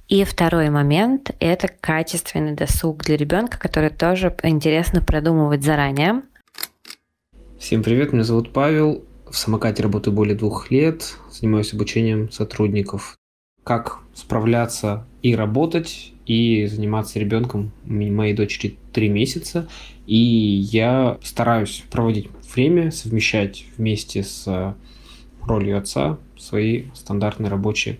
[0.08, 6.22] И второй момент– это качественный досуг для ребенка, который тоже интересно продумывать заранее.
[7.60, 9.03] Всем привет, меня зовут Павел.
[9.28, 13.18] В самокате работаю более двух лет, занимаюсь обучением сотрудников.
[13.64, 17.72] Как справляться и работать, и заниматься ребенком.
[17.84, 19.68] Моей дочери три месяца,
[20.06, 24.76] и я стараюсь проводить время, совмещать вместе с
[25.41, 27.97] ролью отца свои стандартные рабочие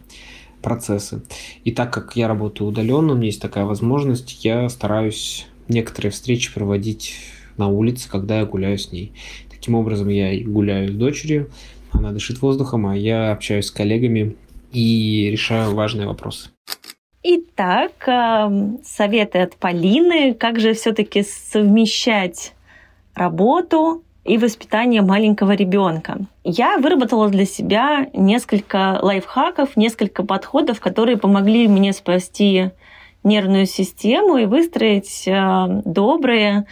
[0.66, 1.22] процессы.
[1.63, 6.51] И так как я работаю удаленно, у меня есть такая возможность, я стараюсь некоторые встречи
[6.51, 7.13] проводить
[7.57, 9.13] на улице, когда я гуляю с ней.
[9.51, 11.51] Таким образом, я гуляю с дочерью,
[11.91, 14.36] она дышит воздухом, а я общаюсь с коллегами
[14.74, 16.49] и решаю важные вопросы.
[17.22, 20.34] Итак, эм, советы от Полины.
[20.34, 22.53] Как же все-таки совмещать
[23.13, 26.17] работу и воспитание маленького ребенка.
[26.43, 32.71] Я выработала для себя несколько лайфхаков, несколько подходов, которые помогли мне спасти
[33.23, 36.65] нервную систему и выстроить э, добрые,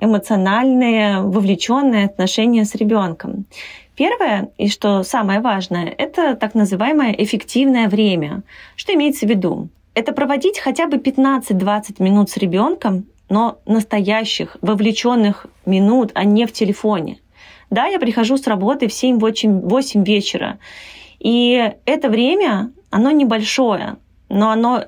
[0.00, 3.46] эмоциональные, вовлеченные отношения с ребенком.
[3.94, 8.42] Первое, и что самое важное, это так называемое эффективное время.
[8.74, 9.68] Что имеется в виду?
[9.94, 16.52] Это проводить хотя бы 15-20 минут с ребенком но настоящих, вовлеченных минут, а не в
[16.52, 17.18] телефоне.
[17.70, 20.58] Да, я прихожу с работы в 7-8 вечера,
[21.18, 23.96] и это время, оно небольшое,
[24.28, 24.84] но оно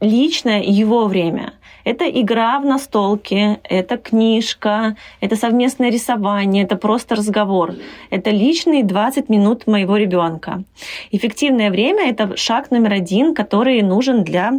[0.00, 1.54] личное его время.
[1.84, 7.74] Это игра в настолке, это книжка, это совместное рисование, это просто разговор.
[8.10, 10.62] Это личные 20 минут моего ребенка.
[11.10, 14.52] Эффективное время— это шаг номер один, который нужен для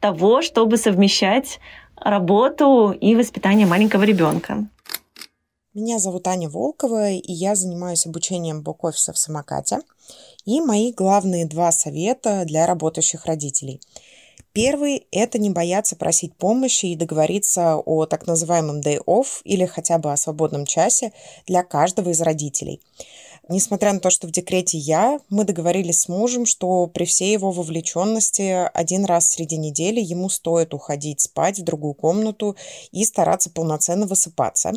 [0.00, 1.60] того, чтобы совмещать
[2.00, 4.68] работу и воспитание маленького ребенка.
[5.74, 9.78] Меня зовут Аня Волкова, и я занимаюсь обучением бок-офиса в самокате.
[10.44, 13.80] И мои главные два совета для работающих родителей.
[14.52, 19.98] Первый– это не бояться просить помощи и договориться о так называемом day off или хотя
[19.98, 21.12] бы о свободном часе
[21.46, 22.80] для каждого из родителей.
[23.48, 27.50] Несмотря на то, что в декрете я, мы договорились с мужем, что при всей его
[27.50, 32.56] вовлеченности один раз среди недели ему стоит уходить спать в другую комнату
[32.92, 34.74] и стараться полноценно высыпаться.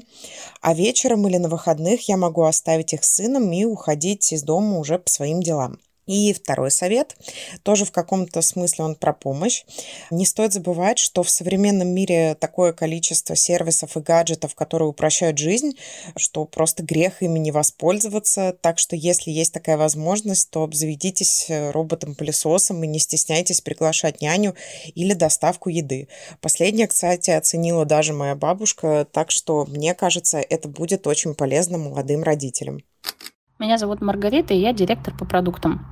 [0.62, 4.80] А вечером или на выходных я могу оставить их с сыном и уходить из дома
[4.80, 5.78] уже по своим делам.
[6.08, 7.16] И второй совет,
[7.64, 9.64] тоже в каком-то смысле он про помощь.
[10.10, 15.78] Не стоит забывать, что в современном мире такое количество сервисов и гаджетов, которые упрощают жизнь,
[16.18, 18.58] что просто грех ими не воспользоваться.
[18.62, 24.56] Так что если есть такая возможность, то обзаведитесь роботом-пылесосом и не стесняйтесь приглашать няню
[24.96, 26.08] или доставку еды.
[26.42, 32.24] Последнее, кстати, оценила даже моя бабушка, так что мне кажется, это будет очень полезно молодым
[32.24, 32.82] родителям.
[33.62, 35.86] Меня зовут Маргарита, и я директор по продуктам.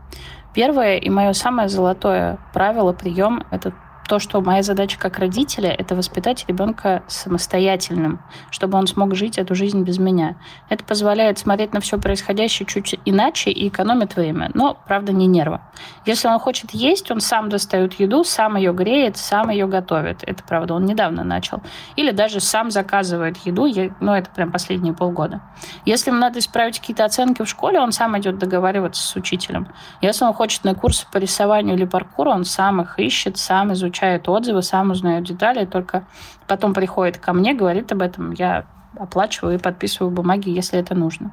[0.55, 3.73] Первое и мое самое золотое правило, прием– это
[4.09, 9.53] то, что моя задача как родителя– это воспитать ребенка самостоятельным, чтобы он смог жить эту
[9.53, 10.35] жизнь без меня.
[10.67, 15.59] Это позволяет смотреть на все происходящее чуть иначе и экономит время, но, правда, не нервы.
[16.07, 20.23] Если он хочет есть, он сам достает еду, сам ее греет, сам ее готовит.
[20.23, 21.61] Это, правда, он недавно начал.
[21.95, 23.67] Или даже сам заказывает еду,
[23.99, 25.41] ну, это прям последние полгода.
[25.85, 29.67] Если ему надо исправить какие-то оценки в школе, он сам идет договариваться с учителем.
[30.01, 33.98] Если он хочет на курсы по рисованию или паркуру, он сам их ищет, сам изучает
[33.99, 36.05] получает отзывы, сам узнает детали, только
[36.47, 38.65] потом приходит ко мне, говорит об этом, я
[38.97, 41.31] оплачиваю и подписываю бумаги, если это нужно.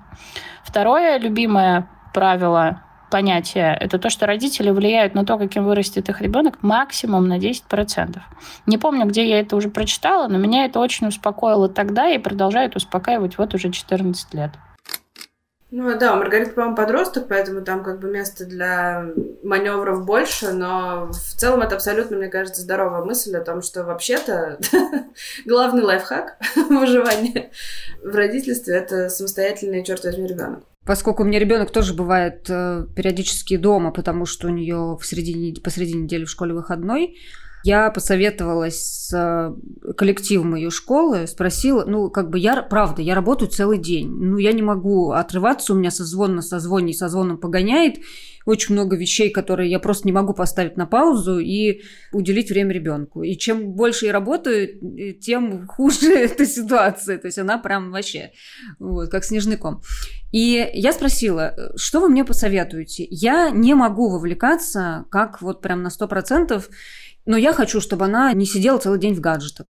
[0.65, 6.59] Второе любимое правило понятие, это то, что родители влияют на то, каким вырастет их ребенок,
[6.63, 8.19] максимум на 10%.
[8.67, 12.75] Не помню, где я это уже прочитала, но меня это очень успокоило тогда и продолжает
[12.75, 14.51] успокаивать вот уже 14 лет.
[15.73, 19.07] Ну да, у Маргариты, по-моему, подросток, поэтому там как бы места для
[19.43, 24.61] маневров больше, но в целом это абсолютно, мне кажется, здоровая мысль о том, что вообще-то
[25.45, 26.37] главный лайфхак
[26.71, 27.51] выживания
[28.01, 30.63] в родительстве— это самостоятельный, черт возьми, ребенок.
[30.85, 36.25] Поскольку у меня ребенок тоже бывает э, периодически дома, потому что у нее посреди недели
[36.25, 37.17] в школе выходной,
[37.67, 43.51] я посоветовалась с э, коллективом ее школы, спросила, ну, как бы я, правда, я работаю
[43.51, 47.97] целый день, ну, я не могу отрываться, у меня созвон на созвоне и созвоном погоняет,
[48.47, 53.25] очень много вещей, которые я просто не могу поставить на паузу и уделить время ребенку.
[53.25, 57.19] И чем больше я работаю, тем хуже эта ситуация.
[57.19, 58.31] То есть она прям вообще
[58.79, 59.83] вот, как снежный ком.
[60.31, 63.07] И я спросила, что вы мне посоветуете?
[63.11, 66.71] Я не могу вовлекаться как вот прям на сто процентов
[67.27, 69.67] но я хочу, чтобы она не сидела целый день в гаджетах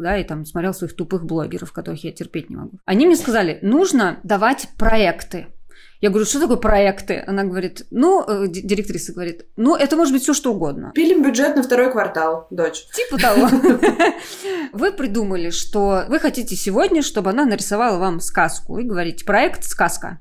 [0.00, 2.78] да, и там смотрел своих тупых блогеров, которых я терпеть не могу.
[2.84, 5.48] Они мне сказали, нужно давать проекты.
[6.00, 7.22] Я говорю, что такое проекты?
[7.26, 10.92] Она говорит, ну, э, директриса говорит, ну, это может быть все что угодно.
[10.94, 12.86] Пилим бюджет на второй квартал, дочь.
[12.94, 13.48] Типа того.
[14.72, 18.78] Вы придумали, что вы хотите сегодня, чтобы она нарисовала вам сказку.
[18.78, 20.20] И говорите, проект «Сказка».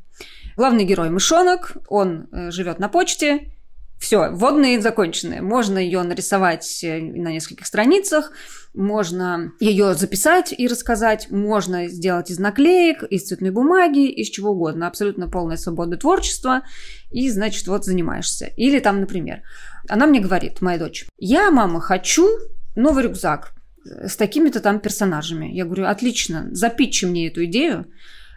[0.58, 3.54] Главный герой мышонок, он э, живет на почте,
[4.00, 5.41] все, водные закончены.
[5.41, 8.32] Можно ее нарисовать э, на нескольких страницах,
[8.74, 14.88] можно ее записать и рассказать, можно сделать из наклеек, из цветной бумаги, из чего угодно.
[14.88, 16.64] Абсолютно полная свобода творчества.
[17.12, 18.45] И, значит, вот занимаешься.
[18.56, 19.41] Или там, например,
[19.89, 22.28] она мне говорит, моя дочь, я, мама, хочу
[22.76, 25.52] новый рюкзак с такими-то там персонажами.
[25.54, 27.88] Я говорю, отлично, запичи мне эту идею,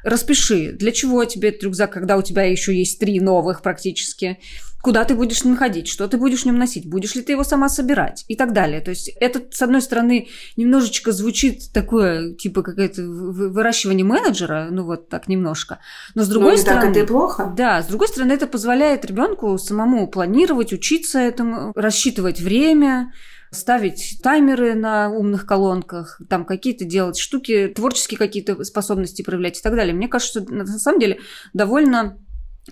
[0.02, 4.38] распиши, для чего тебе этот рюкзак, когда у тебя еще есть три новых практически,
[4.82, 7.32] куда ты будешь с ним ходить, что ты будешь в нем носить, будешь ли ты
[7.32, 8.80] его сама собирать и так далее.
[8.80, 15.08] То есть это, с одной стороны, немножечко звучит такое, типа какое-то выращивание менеджера, ну вот
[15.08, 15.78] так немножко.
[16.14, 16.80] Но с ну, другой ну, стороны...
[16.82, 17.54] так это и плохо.
[17.56, 23.12] Да, с другой стороны, это позволяет ребенку самому планировать, учиться этому, рассчитывать время,
[23.52, 29.76] ставить таймеры на умных колонках, там какие-то делать штуки, творческие какие-то способности проявлять и так
[29.76, 29.94] далее.
[29.94, 31.20] Мне кажется, что на самом деле
[31.52, 32.18] довольно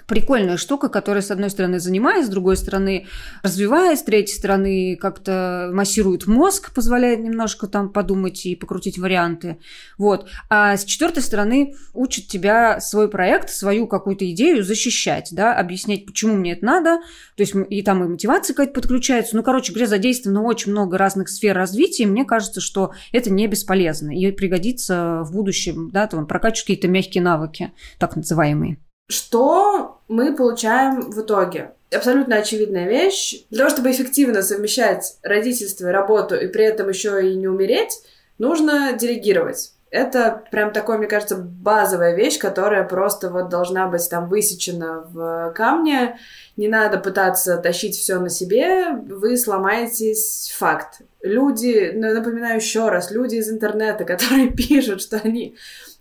[0.07, 3.07] прикольная штука, которая, с одной стороны, занимает, с другой стороны,
[3.43, 9.59] развивает, с третьей стороны, как-то массирует мозг, позволяет немножко там подумать и покрутить варианты.
[9.99, 10.29] Вот.
[10.49, 16.35] А с четвертой стороны, учит тебя свой проект, свою какую-то идею защищать, да, объяснять, почему
[16.35, 17.01] мне это надо.
[17.37, 19.37] То есть и там и мотивация какая-то подключается.
[19.37, 22.05] Ну, короче говоря, задействовано очень много разных сфер развития.
[22.05, 26.89] И мне кажется, что это не бесполезно и пригодится в будущем, да, там, прокачивать какие-то
[26.89, 28.79] мягкие навыки, так называемые.
[29.11, 31.73] Что мы получаем в итоге?
[31.93, 33.45] Абсолютно очевидная вещь.
[33.51, 37.91] Для того, чтобы эффективно совмещать родительство и работу, и при этом еще и не умереть,
[38.39, 39.73] нужно делегировать.
[39.91, 45.53] Это прям такой, мне кажется, базовая вещь, которая просто вот должна быть там высечена в
[45.57, 46.17] камне.
[46.57, 51.01] Не надо пытаться тащить все на себе, вы сломаетесь факт.
[51.21, 55.57] Люди, напоминаю еще раз, люди из интернета, которые пишут, что они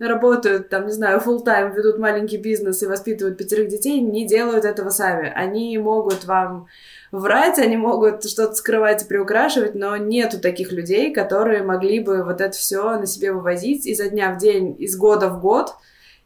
[0.07, 4.65] работают, там, не знаю, full тайм ведут маленький бизнес и воспитывают пятерых детей, не делают
[4.65, 5.31] этого сами.
[5.35, 6.67] Они могут вам
[7.11, 12.39] врать, они могут что-то скрывать и приукрашивать, но нету таких людей, которые могли бы вот
[12.41, 15.73] это все на себе вывозить изо дня в день, из года в год,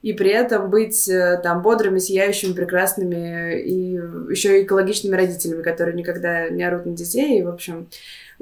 [0.04, 3.94] и при этом быть э, там бодрыми, сияющими, прекрасными и
[4.30, 7.88] еще и экологичными родителями, которые никогда не орут на детей, и, в общем,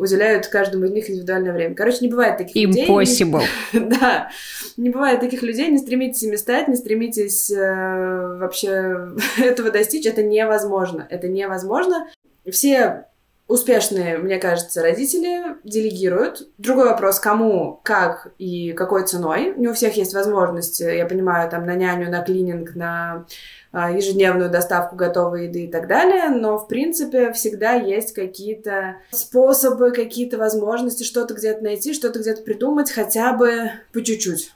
[0.02, 1.76] уделяют каждому из них индивидуальное время.
[1.76, 3.43] Короче, не бывает таких Impossible.
[3.72, 3.89] людей.
[3.99, 4.30] да.
[4.78, 10.06] Не бывает таких людей, не стремитесь ими стать, не стремитесь э, вообще этого достичь.
[10.06, 11.06] Это невозможно.
[11.10, 12.08] Это невозможно.
[12.49, 13.06] Все
[13.47, 16.47] успешные, мне кажется, родители делегируют.
[16.58, 19.54] Другой вопрос, кому, как и какой ценой.
[19.58, 23.26] Не у всех есть возможности, я понимаю, там на няню, на клининг, на
[23.74, 30.38] ежедневную доставку готовой еды и так далее, но, в принципе, всегда есть какие-то способы, какие-то
[30.38, 34.51] возможности что-то где-то найти, что-то где-то придумать, хотя бы по чуть-чуть.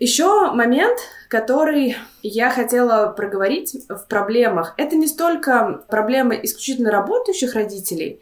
[0.00, 0.98] Еще момент,
[1.28, 4.74] который я хотела проговорить в проблемах.
[4.76, 8.20] Это не столько проблемы исключительно работающих родителей,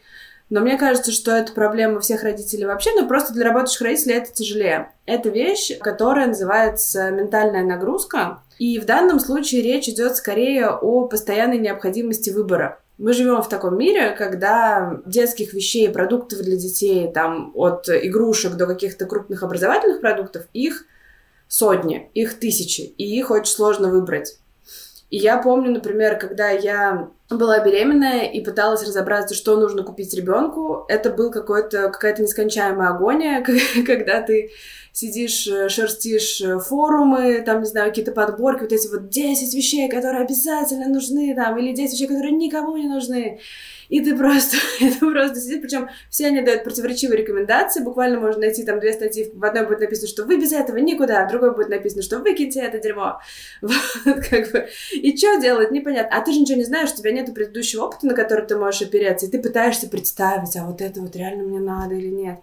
[0.53, 4.34] но мне кажется, что это проблема всех родителей вообще, но просто для работающих родителей это
[4.34, 4.92] тяжелее.
[5.07, 8.42] Это вещь, которая называется ментальная нагрузка.
[8.59, 12.82] И в данном случае речь идет скорее о постоянной необходимости выбора.
[12.98, 18.66] Мы живем в таком мире, когда детских вещей, продуктов для детей, там, от игрушек до
[18.66, 20.84] каких-то крупных образовательных продуктов, их
[21.48, 24.36] сотни, их тысячи, и их очень сложно выбрать.
[25.13, 30.87] И я помню, например, когда я была беременная и пыталась разобраться, что нужно купить ребенку,
[30.89, 33.45] это был какой-то какая-то нескончаемая агония,
[33.87, 34.53] когда ты
[34.95, 39.91] сидишь, э, шерстишь э, форумы, там, не знаю, какие-то подборки, вот эти вот 10 вещей,
[39.91, 43.39] которые обязательно нужны, там, или 10 вещей, которые никому не нужны
[43.93, 48.64] и ты просто, ты просто сидишь, причем все они дают противоречивые рекомендации, буквально можно найти
[48.64, 51.68] там две статьи, в одной будет написано, что вы без этого никуда, в другой будет
[51.68, 53.20] написано, что выкиньте это дерьмо.
[54.05, 54.68] Вот, как бы.
[54.93, 56.16] И что делать, непонятно.
[56.16, 58.80] А ты же ничего не знаешь, у тебя нет предыдущего опыта, на который ты можешь
[58.82, 62.38] опереться, и ты пытаешься представить, а вот это вот реально мне надо или нет.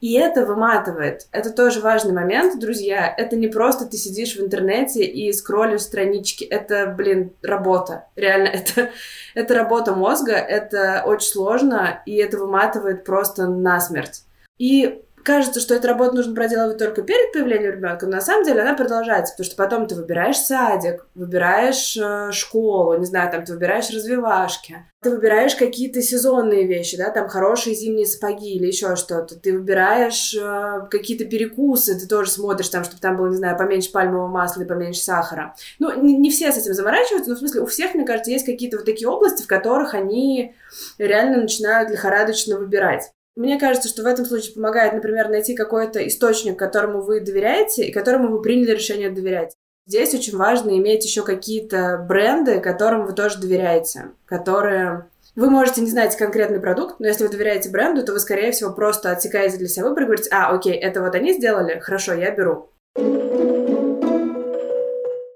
[0.00, 1.26] И это выматывает.
[1.32, 3.12] Это тоже важный момент, друзья.
[3.16, 6.44] Это не просто ты сидишь в интернете и скроллишь странички.
[6.44, 8.04] Это, блин, работа.
[8.14, 8.90] Реально, это,
[9.34, 14.22] это работа мозга, это очень сложно, и это выматывает просто насмерть.
[14.58, 18.62] И кажется, что эту работу нужно проделывать только перед появлением ребенка, но на самом деле
[18.62, 23.52] она продолжается, потому что потом ты выбираешь садик, выбираешь э, школу, не знаю, там ты
[23.52, 29.36] выбираешь развивашки, ты выбираешь какие-то сезонные вещи, да, там хорошие зимние сапоги или еще что-то,
[29.36, 33.90] ты выбираешь э, какие-то перекусы, ты тоже смотришь там, чтобы там было, не знаю, поменьше
[33.90, 35.56] пальмового масла и поменьше сахара.
[35.80, 38.46] Ну, не, не все с этим заморачиваются, но в смысле у всех, мне кажется, есть
[38.46, 40.54] какие-то вот такие области, в которых они
[40.98, 43.10] реально начинают лихорадочно выбирать.
[43.36, 47.92] Мне кажется, что в этом случае помогает, например, найти какой-то источник, которому вы доверяете и
[47.92, 49.52] которому вы приняли решение доверять.
[49.86, 55.06] Здесь очень важно иметь еще какие-то бренды, которым вы тоже доверяете, которые
[55.36, 58.72] вы можете не знать конкретный продукт, но если вы доверяете бренду, то вы, скорее всего,
[58.72, 62.30] просто отсекаете для себя выбор и говорите, а, окей, это вот они сделали, хорошо, я
[62.30, 62.70] беру.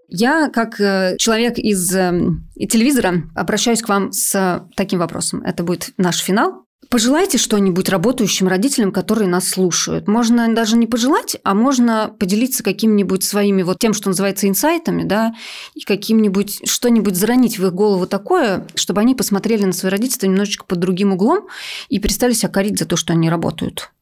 [0.09, 2.12] Я, как э, человек из э,
[2.57, 5.42] телевизора, обращаюсь к вам с таким вопросом.
[5.44, 6.64] Это будет наш финал.
[6.89, 10.09] Пожелайте что-нибудь работающим родителям, которые нас слушают.
[10.09, 15.33] Можно даже не пожелать, а можно поделиться какими-нибудь своими вот тем, что называется инсайтами, да,
[15.74, 20.64] и каким-нибудь что-нибудь заронить в их голову такое, чтобы они посмотрели на свои родительства немножечко
[20.64, 21.47] под другим углом
[21.89, 23.93] и перестали себя корить за то, что они работают.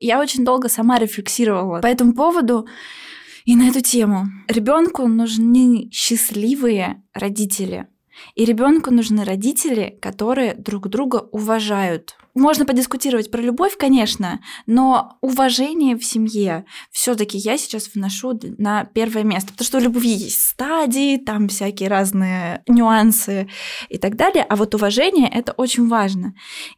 [0.00, 2.66] Я очень долго сама рефлексировала по этому поводу
[3.44, 4.26] и на эту тему.
[4.48, 7.86] Ребенку нужны счастливые родители,
[8.34, 12.16] и ребенку нужны родители, которые друг друга уважают.
[12.34, 19.22] Можно подискутировать про любовь, конечно, но уважение в семье все-таки я сейчас вношу на первое
[19.22, 23.48] место, потому что у любви есть стадии, там всякие разные нюансы
[23.88, 26.34] и так далее, а вот уважение это очень важно.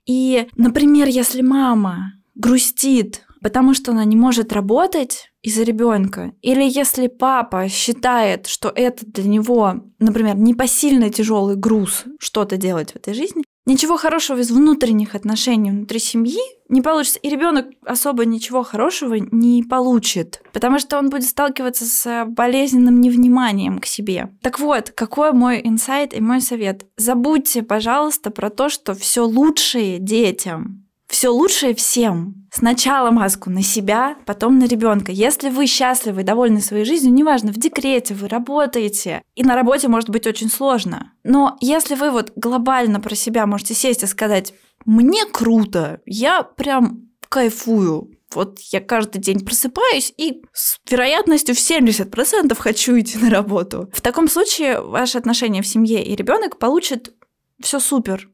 [0.07, 7.07] И, например, если мама грустит, потому что она не может работать из-за ребенка, или если
[7.07, 13.45] папа считает, что это для него, например, непосильно тяжелый груз что-то делать в этой жизни,
[13.65, 19.63] ничего хорошего из внутренних отношений внутри семьи не получится, и ребенок особо ничего хорошего не
[19.63, 24.31] получит, потому что он будет сталкиваться с болезненным невниманием к себе.
[24.43, 26.87] Так вот, какой мой инсайт и мой совет?
[26.97, 32.47] Забудьте, пожалуйста, про то, что все лучшее детям все лучшее всем.
[32.53, 35.11] Сначала маску на себя, потом на ребенка.
[35.11, 39.89] Если вы счастливы и довольны своей жизнью, неважно, в декрете вы работаете, и на работе
[39.89, 41.13] может быть очень сложно.
[41.25, 44.53] Но если вы вот глобально про себя можете сесть и сказать,
[44.85, 48.11] мне круто, я прям кайфую.
[48.35, 53.89] Вот я каждый день просыпаюсь и с вероятностью в 70% хочу идти на работу.
[53.93, 57.15] В таком случае ваши отношения в семье и ребенок получат
[57.61, 58.29] все супер,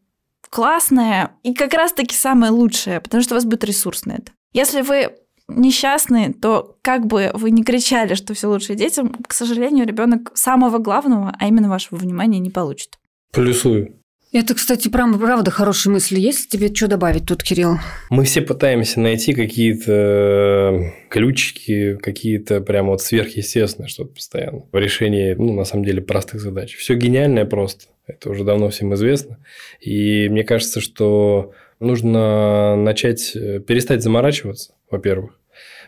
[0.51, 4.33] классное и как раз-таки самое лучшее, потому что у вас будет ресурс на это.
[4.53, 5.11] Если вы
[5.49, 10.79] несчастны, то как бы вы не кричали, что все лучше детям, к сожалению, ребенок самого
[10.79, 12.99] главного, а именно вашего внимания, не получит.
[13.33, 13.97] Плюсую.
[14.35, 16.19] Это, кстати, прям правда хорошая мысль.
[16.19, 17.79] Есть тебе что добавить тут, Кирилл?
[18.11, 25.35] Мы все пытаемся найти какие-то э, ключики, какие-то прямо вот сверхъестественные что-то постоянно в решении,
[25.35, 26.75] ну, на самом деле, простых задач.
[26.75, 27.85] Все гениальное просто.
[28.07, 29.39] Это уже давно всем известно.
[29.81, 35.39] И мне кажется, что нужно начать, э, перестать заморачиваться, во-первых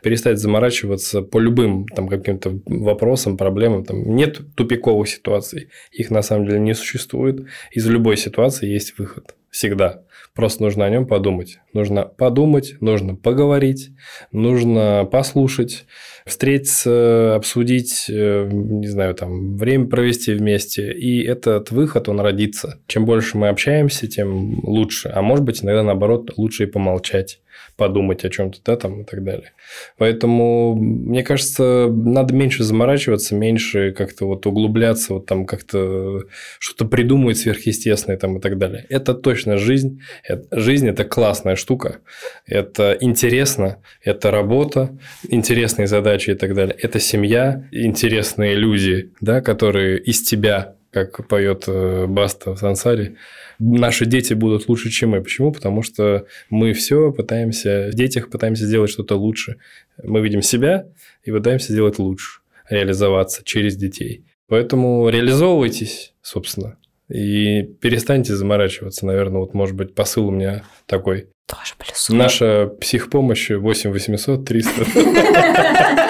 [0.03, 3.85] перестать заморачиваться по любым там каким-то вопросам, проблемам.
[3.85, 5.71] Там нет тупиковых ситуаций.
[5.91, 7.47] Их на самом деле не существует.
[7.73, 9.35] Из любой ситуации есть выход.
[9.51, 10.03] Всегда.
[10.37, 11.61] Просто нужно о нем подумать.
[11.73, 13.89] Нужно подумать, нужно поговорить,
[14.33, 15.87] нужно послушать,
[16.27, 20.93] встретиться, обсудить, э, не знаю, там, время провести вместе.
[20.93, 22.79] И этот выход, он родится.
[22.87, 25.11] Чем больше мы общаемся, тем лучше.
[25.15, 27.41] А может быть, иногда наоборот, лучше и помолчать
[27.77, 29.53] подумать о чем-то, да, там и так далее.
[29.99, 36.23] Поэтому, мне кажется, надо меньше заморачиваться, меньше как-то вот углубляться, вот там как-то
[36.59, 38.87] что-то придумывать сверхъестественное там и так далее.
[38.89, 40.01] Это точно жизнь.
[40.23, 41.99] Это, жизнь– это классная штука.
[42.47, 44.99] Это интересно, это работа,
[45.29, 46.77] интересные задачи и так далее.
[46.81, 53.17] Это семья, интересные люди, да, которые из тебя как поет э, Баста в Сансаре,
[53.59, 55.23] наши дети будут лучше, чем мы.
[55.23, 55.53] Почему?
[55.53, 59.57] Потому что мы все пытаемся, в детях пытаемся сделать что-то лучше.
[60.03, 60.87] Мы видим себя
[61.23, 62.41] и пытаемся сделать лучше,
[62.71, 64.25] реализоваться через детей.
[64.49, 66.79] Поэтому реализовывайтесь, собственно,
[67.11, 69.05] и перестаньте заморачиваться.
[69.05, 71.29] Наверное, вот может быть посыл у меня такой.
[71.47, 72.09] Тоже плюс.
[72.09, 76.07] Наша психпомощь 8 800 300.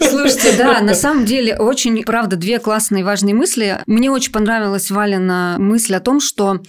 [0.00, 3.78] Слушайте, да, на самом деле очень, правда, две классные важные мысли.
[3.86, 6.60] Мне очень понравилась Валина мысль о том, что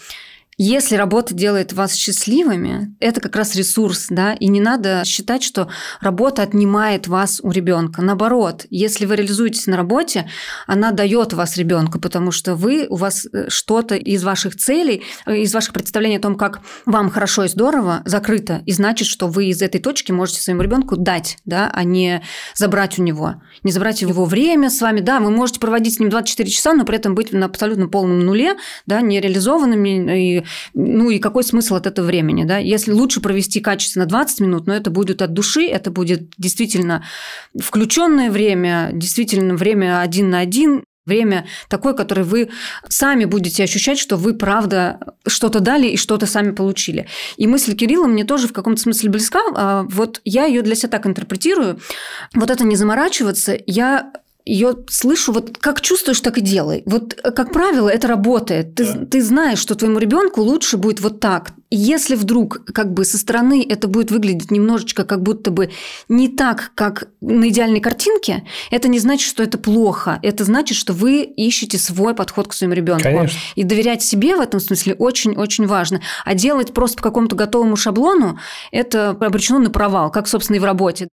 [0.61, 5.69] если работа делает вас счастливыми, это как раз ресурс, да, и не надо считать, что
[6.01, 8.01] работа отнимает вас у ребенка.
[8.01, 10.29] Наоборот, если вы реализуетесь на работе,
[10.67, 15.37] она дает вас ребенка, потому что вы, у вас э, что-то из ваших целей, э,
[15.37, 19.45] из ваших представлений о том, как вам хорошо и здорово, закрыто, и значит, что вы
[19.45, 22.21] из этой точки можете своему ребенку дать, да, а не
[22.53, 23.35] забрать у него.
[23.63, 26.83] Не забрать его время с вами, да, вы можете проводить с ним 24 часа, но
[26.83, 31.87] при этом быть на абсолютно полном нуле, да, нереализованными и ну и какой смысл от
[31.87, 32.57] этого времени, да?
[32.57, 37.03] Если лучше провести качественно 20 минут, но это будет от души, это будет действительно
[37.59, 42.49] включенное время, действительно время один на один, время такое, которое вы
[42.87, 47.07] сами будете ощущать, что вы правда что-то дали и что-то сами получили.
[47.35, 49.41] И мысль Кирилла мне тоже в каком-то смысле близка.
[49.55, 51.79] А вот я ее для себя так интерпретирую.
[52.33, 54.13] Вот это не заморачиваться, я
[54.49, 56.81] ее слышу, вот как чувствуешь, так и делай.
[56.85, 58.75] Вот, э, как правило, это работает.
[58.75, 59.05] Ты, да.
[59.05, 61.51] ты знаешь, что твоему ребенку лучше будет вот так.
[61.69, 65.69] Если вдруг как бы со стороны это будет выглядеть немножечко как будто бы
[66.07, 70.19] не так, как на идеальной картинке, это не значит, что это плохо.
[70.23, 73.03] Это значит, что вы ищете свой подход к своему ребенку.
[73.03, 73.39] Конечно.
[73.55, 76.01] И доверять себе в этом смысле очень-очень важно.
[76.25, 78.39] А делать просто по какому-то готовому шаблону,
[78.71, 81.07] это обречено на провал, как, собственно, и в работе.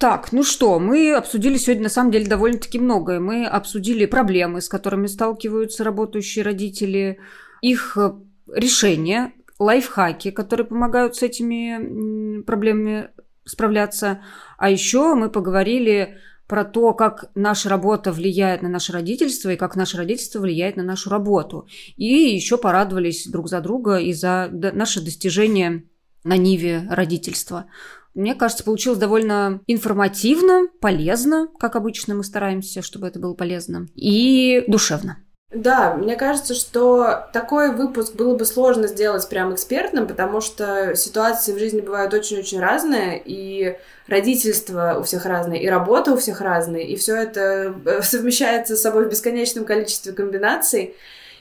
[0.00, 3.20] Так, ну что, мы обсудили сегодня на самом деле довольно-таки многое.
[3.20, 7.18] Мы обсудили проблемы, с которыми сталкиваются работающие родители,
[7.60, 8.12] их э,
[8.50, 13.10] решения, лайфхаки, которые помогают с этими проблемами
[13.44, 14.22] справляться.
[14.56, 19.76] А еще мы поговорили про то, как наша работа влияет на наше родительство и как
[19.76, 21.68] наше родительство влияет на нашу работу.
[21.98, 25.84] И еще порадовались друг за друга и за наше достижение
[26.24, 27.66] на ниве родительства.
[28.14, 34.64] Мне кажется, получилось довольно информативно, полезно, как обычно мы стараемся, чтобы это было полезно, и
[34.66, 35.18] душевно.
[35.52, 41.52] Да, мне кажется, что такой выпуск было бы сложно сделать прям экспертным, потому что ситуации
[41.52, 46.82] в жизни бывают очень-очень разные, и родительство у всех разное, и работа у всех разная,
[46.82, 50.94] и все это э, совмещается с собой в бесконечном количестве комбинаций.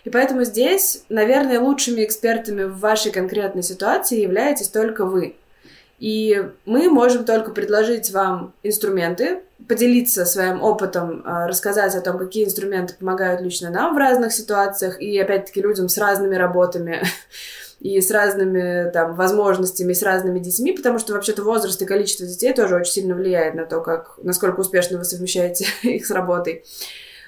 [0.06, 5.36] И поэтому здесь, наверное, лучшими экспертами в вашей конкретной ситуации являетесь только вы.
[6.00, 12.46] И мы можем только предложить вам инструменты, поделиться своим опытом, а, рассказать о том, какие
[12.46, 17.04] инструменты помогают лично нам в разных ситуациях, и опять-таки людям с разными работами
[17.82, 22.54] и с разными там возможностями, с разными детьми, потому что вообще-то возраст и количество детей
[22.54, 26.64] тоже очень сильно влияет на то, как, насколько успешно вы совмещаете их с работой.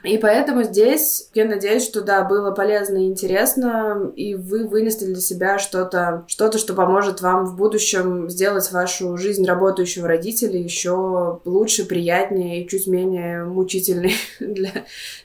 [0.03, 5.21] И поэтому здесь я надеюсь, что да, было полезно и интересно, и вы вынесли для
[5.21, 11.85] себя что-то, что-то, что поможет вам в будущем сделать вашу жизнь работающего родителя еще лучше,
[11.85, 14.71] приятнее и чуть менее мучительной для,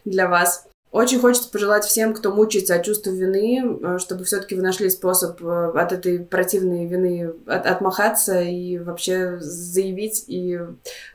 [0.05, 0.67] для вас.
[0.93, 5.43] Очень хочется пожелать всем, кто мучается от чувства вины, э, чтобы все-таки вы нашли способ
[5.43, 10.59] э, от этой противной вины от, отмахаться и вообще заявить и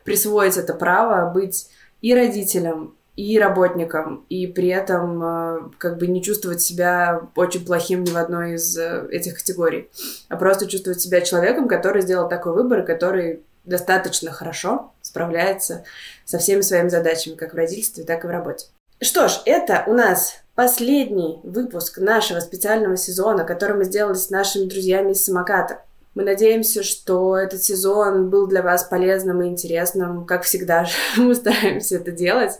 [0.03, 1.67] присвоить это право быть
[2.01, 8.03] и родителем, и работником, и при этом э, как бы не чувствовать себя очень плохим
[8.03, 9.89] ни в одной из этих категорий,
[10.29, 15.83] а просто чувствовать себя человеком, который сделал такой выбор, который достаточно хорошо справляется
[16.25, 18.67] со всеми своими задачами, как в родительстве, так и в работе.
[19.01, 24.65] Что ж, это у нас последний выпуск нашего специального сезона, который мы сделали с нашими
[24.65, 25.83] друзьями из самоката.
[26.13, 30.25] Мы надеемся, что этот сезон был для вас полезным и интересным.
[30.25, 30.85] Как всегда,
[31.17, 32.59] мы стараемся это делать.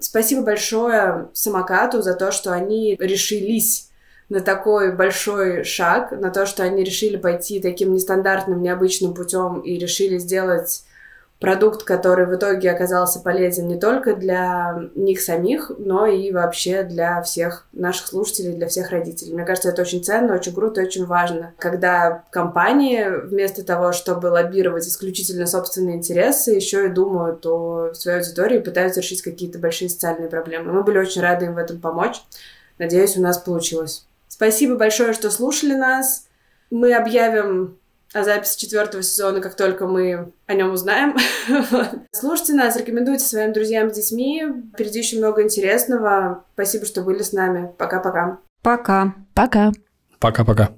[0.00, 3.90] Спасибо большое самокату за то, что они решились
[4.30, 9.76] на такой большой шаг, на то, что они решили пойти таким нестандартным, необычным путем и
[9.76, 10.84] решили сделать
[11.40, 17.22] продукт, который в итоге оказался полезен не только для них самих, но и вообще для
[17.22, 19.32] всех наших слушателей, для всех родителей.
[19.32, 24.26] Мне кажется, это очень ценно, очень круто и очень важно, когда компании вместо того, чтобы
[24.26, 29.88] лоббировать исключительно собственные интересы, еще и думают о своей аудитории и пытаются решить какие-то большие
[29.88, 30.72] социальные проблемы.
[30.72, 32.22] Мы были очень рады им в этом помочь.
[32.78, 34.06] Надеюсь, у нас получилось.
[34.28, 36.26] Спасибо большое, что слушали нас.
[36.70, 37.79] Мы объявим
[38.12, 41.16] о записи четвертого сезона, как только мы о нем узнаем.
[42.12, 44.44] Слушайте нас, рекомендуйте своим друзьям с детьми.
[44.74, 46.44] Впереди еще много интересного.
[46.54, 47.70] Спасибо, что были с нами.
[47.78, 48.38] Пока-пока.
[48.62, 49.14] Пока.
[49.34, 49.72] Пока.
[50.18, 50.70] Пока-пока.